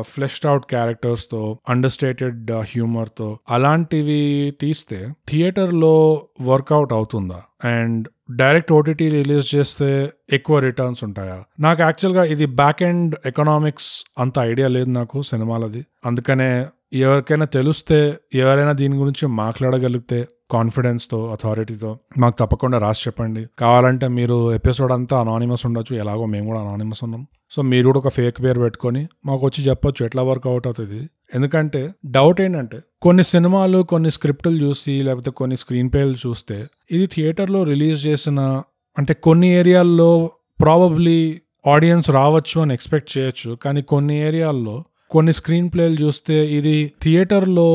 ఫ్లెష్డ్ 0.00 0.46
అవుట్ 0.46 0.66
క్యారెక్టర్స్తో 0.70 1.58
అండర్స్టేటెడ్ 1.68 2.50
హ్యూమర్తో 2.50 3.38
అలాంటివి 3.50 4.54
తీస్తే 4.60 5.08
థియేటర్లో 5.28 6.22
వర్కౌట్ 6.40 6.92
అవుతుందా? 6.92 7.42
అండ్ 7.64 8.08
డైరెక్ట్ 8.30 8.72
ఓటీటీ 8.72 9.08
రిలీజ్ 9.08 9.54
చేస్తే 9.54 10.12
ఎక్కువ 10.32 10.58
రిటర్న్స్ 10.58 11.04
ఉంటాయా? 11.04 11.44
నాకు 11.60 11.82
యాక్చువల్గా 11.82 12.24
ఇది 12.24 12.46
బ్యాక్ 12.46 12.82
ఎండ్ 12.82 13.16
ఎకనామిక్స్ 13.26 14.04
అంత 14.18 14.38
ఐడియా 14.38 14.68
లేదు 14.68 14.90
నాకు 14.90 15.22
సినిమాలది. 15.22 15.86
అందుకనే 16.06 16.66
ఎవరికైనా 16.92 17.44
తెలిస్తే 17.44 18.14
ఎవరైనా 18.34 18.72
దీని 18.72 18.96
గురించి 18.96 19.26
మాట్లాడగలిగితే 19.26 20.28
కాన్ఫిడెన్స్తో 20.50 21.26
అథారిటీతో 21.26 21.98
మాకు 22.18 22.36
తప్పకుండా 22.40 22.78
రాసి 22.78 23.02
చెప్పండి. 23.06 23.46
కావాలంటే 23.58 24.08
మీరు 24.08 24.54
ఎపిసోడ్ 24.54 24.92
అంతా 24.92 25.20
అనానిమస్ 25.20 25.66
ఉండొచ్చు. 25.66 25.96
ఎలాగో 25.96 26.26
మేము 26.26 26.46
కూడా 26.46 26.60
అనానిమస్ 26.60 27.04
ఉన్నాం. 27.04 27.26
సో 27.50 27.62
మీరు 27.62 27.86
కూడా 27.86 27.98
ఒక 27.98 28.08
ఫేక్ 28.08 28.42
పేరు 28.42 28.60
పెట్టుకొని 28.60 29.08
మాకు 29.26 29.46
వచ్చి 29.46 29.64
చెప్పొచ్చు 29.64 30.06
ఎట్లా 30.06 30.22
వర్కౌట్ 30.22 30.66
అవుతుంది. 30.66 31.08
ఎందుకంటే 31.34 31.90
డౌట్ 32.06 32.40
ఏంటంటే 32.40 32.78
కొన్ని 33.02 33.22
సినిమాలు 33.22 33.82
కొన్ని 33.82 34.10
స్క్రిప్టులు 34.10 34.64
చూసి 34.64 35.00
లేకపోతే 35.00 35.30
కొన్ని 35.30 35.56
స్క్రీన్ 35.56 35.90
పేర్లు 35.94 36.16
చూస్తే 36.26 36.66
ఇది 36.90 37.06
థియేటర్లో 37.06 37.62
రిలీజ్ 37.62 38.06
చేసిన 38.06 38.62
అంటే 38.98 39.14
కొన్ని 39.14 39.48
ఏరియాల్లో 39.48 40.30
ప్రాబబ్లీ 40.60 41.40
ఆడియన్స్ 41.66 42.10
రావచ్చు 42.10 42.60
అని 42.60 42.74
ఎక్స్పెక్ట్ 42.74 43.18
చేయొచ్చు. 43.18 43.54
కానీ 43.54 43.82
కొన్ని 43.82 44.20
ఏరియాల్లో 44.20 44.84
కొన్ని 45.10 45.32
స్క్రీన్ 45.32 45.70
ప్లేలు 45.74 46.02
చూస్తే 46.02 46.46
ఇది 46.46 46.92
థియేటర్లో 47.02 47.68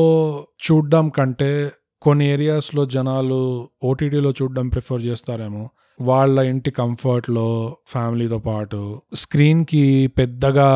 చూడడం 0.64 1.08
కంటే 1.08 1.72
కొన్ని 2.02 2.28
ఏరియాస్లో 2.28 2.86
జనాలు 2.86 3.68
ఓటీటీలో 3.84 4.30
చూడడం 4.30 4.68
ప్రిఫర్ 4.68 5.02
చేస్తారేమో. 5.02 5.68
వాళ్ళ 6.00 6.40
ఇంటి 6.40 6.70
కంఫర్ట్లో 6.70 7.76
ఫ్యామిలీతో 7.86 8.38
పాటు 8.38 9.02
స్క్రీన్కి 9.14 10.06
పెద్దగా 10.06 10.68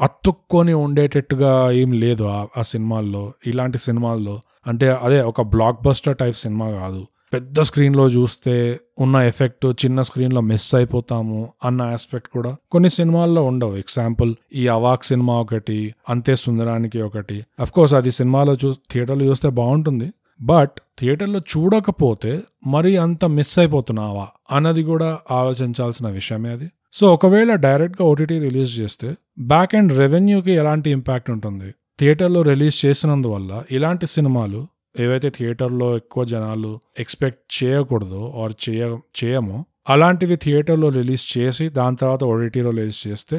అత్తుక్కొని 0.00 0.72
ఉండేటట్టుగా 0.72 1.70
ఏం 1.70 1.92
లేదు 1.92 2.24
ఆ 2.24 2.62
సినిమాల్లో 2.62 3.32
ఇలాంటి 3.46 3.78
సినిమాల్లో. 3.78 4.40
అంటే 4.66 4.90
అదే 4.90 5.22
ఒక 5.22 5.40
బ్లాక్ 5.40 5.82
బస్టర్ 5.82 6.16
టైప్ 6.16 6.36
సినిమా 6.36 6.70
కాదు. 6.70 7.06
పెద్ద 7.32 7.60
స్క్రీన్లో 7.60 8.06
చూస్తే 8.08 8.80
ఉన్న 8.98 9.16
ఎఫెక్ట్ 9.16 9.66
చిన్న 9.84 10.02
స్క్రీన్లో 10.02 10.40
మిస్ 10.40 10.74
అయిపోతాము 10.74 11.52
అన్న 11.64 11.82
ఆస్పెక్ట్ 11.82 12.28
కూడా 12.28 12.56
కొన్ని 12.72 12.90
సినిమాల్లో 12.90 13.42
ఉండవు. 13.42 13.76
ఎగ్జాంపుల్ 13.76 14.34
ఈ 14.54 14.68
అవాక్ 14.68 15.04
సినిమా 15.04 15.34
ఒకటి 15.40 15.94
అంతే 16.08 16.34
సుందరానికి 16.34 17.02
ఒకటి. 17.02 17.44
కోర్స్ 17.74 17.94
అది 17.94 18.10
సినిమాలో 18.10 18.56
చూ 18.64 18.72
థియేటర్లో 18.72 19.24
చూస్తే 19.24 19.48
బాగుంటుంది. 19.48 20.12
బట్ 20.40 20.70
థియేటర్లో 20.98 21.38
చూడకపోతే 21.38 22.40
మరి 22.66 22.96
అంత 22.96 23.24
మిస్ 23.24 23.58
అయిపోతున్నావా 23.58 24.26
అన్నది 24.52 24.82
కూడా 24.82 25.18
ఆలోచించాల్సిన 25.30 26.08
విషయమే 26.08 26.50
అది. 26.50 26.68
సో 26.92 27.12
ఒకవేళ 27.14 27.54
డైరెక్ట్గా 27.54 28.08
ఓటీటీ 28.08 28.38
రిలీజ్ 28.38 28.80
చేస్తే 28.80 29.14
బ్యాక్ 29.38 29.74
అండ్ 29.74 29.98
రెవెన్యూకి 29.98 30.52
ఎలాంటి 30.52 30.90
ఇంపాక్ట్ 30.90 31.30
ఉంటుంది? 31.30 31.74
థియేటర్లో 31.98 32.42
రిలీజ్ 32.42 32.86
చేసినందువల్ల 32.86 33.62
ఇలాంటి 33.70 34.06
సినిమాలు 34.06 34.66
ఏవైతే 34.94 35.28
థియేటర్లో 35.36 35.96
ఎక్కువ 35.96 36.24
జనాలు 36.24 36.72
ఎక్స్పెక్ట్ 36.98 37.40
చేయకూడదో 37.58 38.22
ఆర్ 38.42 38.54
చేయ 38.64 38.82
చేయమో 39.20 39.58
అలాంటివి 39.92 40.36
థియేటర్లో 40.36 40.88
రిలీజ్ 40.88 41.24
చేసి 41.36 41.68
దాని 41.68 41.96
తర్వాత 41.96 42.24
ఓటీటీలో 42.24 42.70
రిలీజ్ 42.70 43.00
చేస్తే 43.06 43.38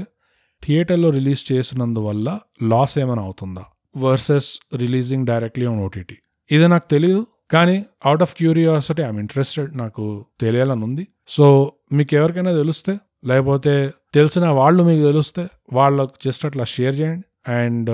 థియేటర్లో 0.64 1.10
రిలీజ్ 1.10 1.52
చేసినందువల్ల 1.52 2.28
లాస్ 2.72 2.98
ఏమైనా 2.98 3.22
అవుతుందా? 3.22 3.64
Versus 3.96 4.50
releasing 4.76 5.26
directly 5.32 5.66
on 5.66 5.82
OTT 5.88 6.18
ఇది 6.52 6.68
నాకు 6.68 6.88
తెలియదు 6.96 7.22
కానీ 7.54 7.76
out 8.06 8.22
of 8.22 8.34
curiosity 8.36 9.02
I'm 9.04 9.20
interested 9.20 9.72
నాకు 9.78 10.04
తెలియాలని 10.42 10.84
ఉంది. 10.84 11.04
సో 11.28 11.46
మీకు 11.92 12.16
ఎవరికైనా 12.16 12.52
తెలిస్తే 12.52 12.94
లేకపోతే 13.26 13.74
తెలిసిన 14.14 14.46
వాళ్ళు 14.60 14.84
మీకు 14.84 15.04
తెలిస్తే 15.10 15.44
వాళ్ళకు 15.74 16.14
జస్ట్ 16.26 16.46
అట్లా 16.46 16.64
షేర్ 16.76 16.96
చేయండి. 17.00 17.26
అండ్ 17.48 17.90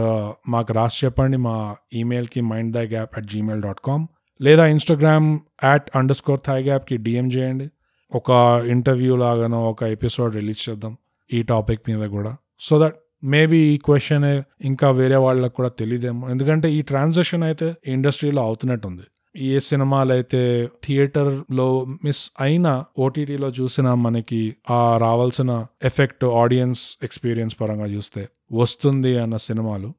మాకు 0.49 0.73
రాసి 0.73 1.05
చెప్పండి 1.05 1.37
మా 1.37 1.75
ఈమెయిల్కి 1.93 2.41
mind 2.41 2.75
thy 2.75 2.85
gap 2.85 3.17
at 3.17 3.25
Gmail 3.25 3.61
dot 3.61 3.79
com 3.85 4.07
లేదా 4.41 4.65
Instagram 4.65 5.39
at 5.63 5.89
under 5.95 6.17
score 6.17 6.39
thy 6.47 6.63
గ్యాప్కి 6.63 6.97
డిఎం 6.97 7.27
చేయండి. 7.27 7.69
ఒక 8.15 8.29
ఇంటర్వ్యూ 8.67 9.15
లాగానో 9.15 9.63
ఒక 9.63 9.83
ఎపిసోడ్ 9.83 10.35
రిలీజ్ 10.35 10.69
చేద్దాం 10.69 10.97
ఈ 11.33 11.43
టాపిక్ 11.43 11.81
మీద 11.89 12.09
కూడా. 12.09 12.35
సో 12.59 12.79
దట్ 12.79 12.95
మేబీ 13.23 13.57
ఈ 13.57 13.77
క్వశ్చన్ 13.77 14.43
ఇంకా 14.61 14.91
వేరే 14.91 15.15
వాళ్ళకు 15.15 15.55
కూడా 15.55 15.69
తెలియదేమో 15.69 16.29
ఎందుకంటే 16.29 16.73
ఈ 16.73 16.81
ట్రాన్సాక్షన్ 16.81 17.43
అయితే 17.43 17.75
ఇండస్ట్రీలో 17.87 18.43
అవుతున్నట్టుంది. 18.43 19.03
ఏ 19.35 19.59
సినిమాలు 19.59 20.13
అయితే 20.13 20.69
థియేటర్లో 20.83 21.85
మిస్ 22.03 22.31
అయినా 22.41 22.85
ఓటీటీలో 22.99 23.49
చూసిన 23.49 23.93
మనకి 23.93 24.55
ఆ 24.69 24.97
రావాల్సిన 24.97 25.65
ఎఫెక్ట్ 25.83 26.25
ఆడియన్స్ 26.25 26.97
ఎక్స్పీరియన్స్ 27.03 27.61
పరంగా 27.61 27.85
చూస్తే 27.85 28.29
వస్తుంది 28.53 29.17
అన్న 29.17 29.37
సినిమాలు 29.37 29.93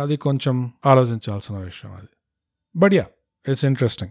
అది 0.00 0.16
కొంచెం 0.16 0.70
ఆలోచించాల్సిన 0.86 1.56
విషయం 1.56 1.92
అది. 1.92 2.08
But 2.76 2.94
yeah 2.94 3.04
it's 3.48 3.64
interesting 3.64 4.10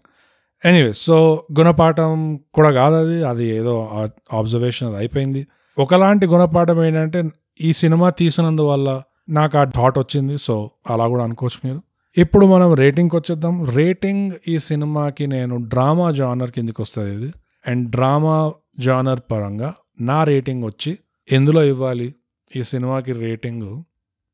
anyway 0.65 0.93
so 0.93 1.45
గుణపాఠం 1.59 2.39
కూడా 2.53 2.71
కాదు 2.71 2.95
అది 2.95 3.23
అది 3.23 3.45
ఏదో 3.45 3.89
ఆబ్జర్వేషన్ 4.33 4.87
అది 4.87 4.97
అయిపోయింది. 4.97 5.47
ఒకలాంటి 5.77 6.25
గుణపాఠం 6.25 6.83
ఏంటంటే 6.83 7.23
ఈ 7.61 7.73
సినిమా 7.73 8.09
తీసినందువల్ల 8.09 9.01
నాకు 9.29 9.57
ఆ 9.57 9.63
థాట్ 9.63 9.99
వచ్చింది 9.99 10.37
సో 10.37 10.71
అలా 10.89 11.07
కూడా 11.07 11.23
అనుకోవచ్చు 11.23 11.67
మీరు. 11.67 11.81
ఇప్పుడు 12.17 12.45
మనం 12.45 12.73
రేటింగ్కి 12.73 13.15
వచ్చేద్దాం. 13.15 13.65
రేటింగ్ 13.65 14.31
ఈ 14.47 14.57
సినిమాకి 14.57 15.27
నేను 15.27 15.57
డ్రామా 15.57 16.11
జానర్ 16.11 16.51
కిందకి 16.51 16.81
వస్తుంది 16.81 17.15
ఇది. 17.15 17.33
అండ్ 17.67 17.89
డ్రామా 17.89 18.53
జానర్ 18.79 19.19
పరంగా 19.31 19.73
నా 20.01 20.23
రేటింగ్ 20.23 20.63
వచ్చి 20.63 20.99
ఎందులో 21.31 21.63
ఇవ్వాలి? 21.63 22.15
ఈ 22.55 22.63
సినిమాకి 22.63 23.13
రేటింగ్ 23.13 23.83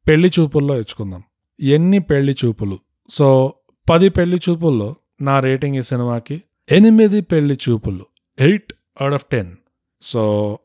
పెళ్ళి 0.08 0.32
చూపుల్లో 0.40 0.76
ఇచ్చుకుందాం. 0.76 1.24
ఎన్ని 1.60 2.00
పెళ్ళి 2.00 2.36
చూపులు? 2.46 2.80
సో 3.10 3.54
పది 3.90 4.10
పెళ్ళి 4.10 4.40
చూపుల్లో 4.50 4.96
నా 5.22 5.40
రేటింగ్ 5.40 5.76
ఈ 5.76 5.82
సినిమాకి 5.82 6.44
ఎనిమిది 6.72 7.22
Pelli 7.22 7.60
Choopulu. 7.70 8.06
Eight 8.40 8.74
out 9.02 9.14
of 9.14 9.26
ten 9.26 9.52
so 10.02 10.60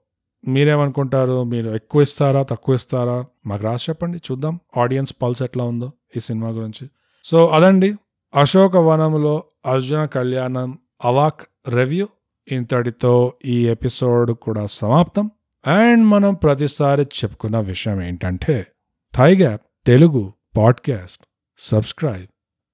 మీరేమనుకుంటారు? 0.49 1.45
మీరు 1.45 1.71
ఎక్కువ 1.71 2.03
ఇస్తారా? 2.03 2.43
తక్కువ 2.43 2.75
ఇస్తారా? 2.75 3.25
మాకు 3.47 3.63
రాసి 3.63 3.87
చెప్పండి. 3.89 4.19
చూద్దాం. 4.19 4.61
ఆడియన్స్ 4.77 5.15
పల్స్ 5.23 5.43
ఎట్లా 5.43 5.65
ఉందో 5.65 5.93
ఈ 6.17 6.21
సినిమా 6.21 6.49
గురించి. 6.49 6.89
సో 7.25 7.47
అదండి. 7.47 7.95
అశోక 8.35 8.77
వనంలో 8.77 9.45
అర్జున 9.67 10.05
కళ్యాణం 10.05 10.79
అవాక్ 11.05 11.71
రివ్యూ. 11.71 12.09
ఇంతటితో 12.53 13.33
ఈ 13.45 13.69
ఎపిసోడ్ 13.69 14.33
కూడా 14.33 14.67
సమాప్తం. 14.67 15.31
అండ్ 15.67 16.05
మనం 16.05 16.35
ప్రతిసారి 16.35 17.03
చెప్పుకున్న 17.03 17.59
విషయం 17.59 18.03
ఏంటంటే 18.03 18.67
thy gap 19.15 19.61
Telugu 19.87 20.33
podcast 20.57 21.25
subscribe 21.59 22.27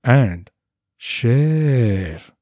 and 0.08 0.46
share. 1.00 2.35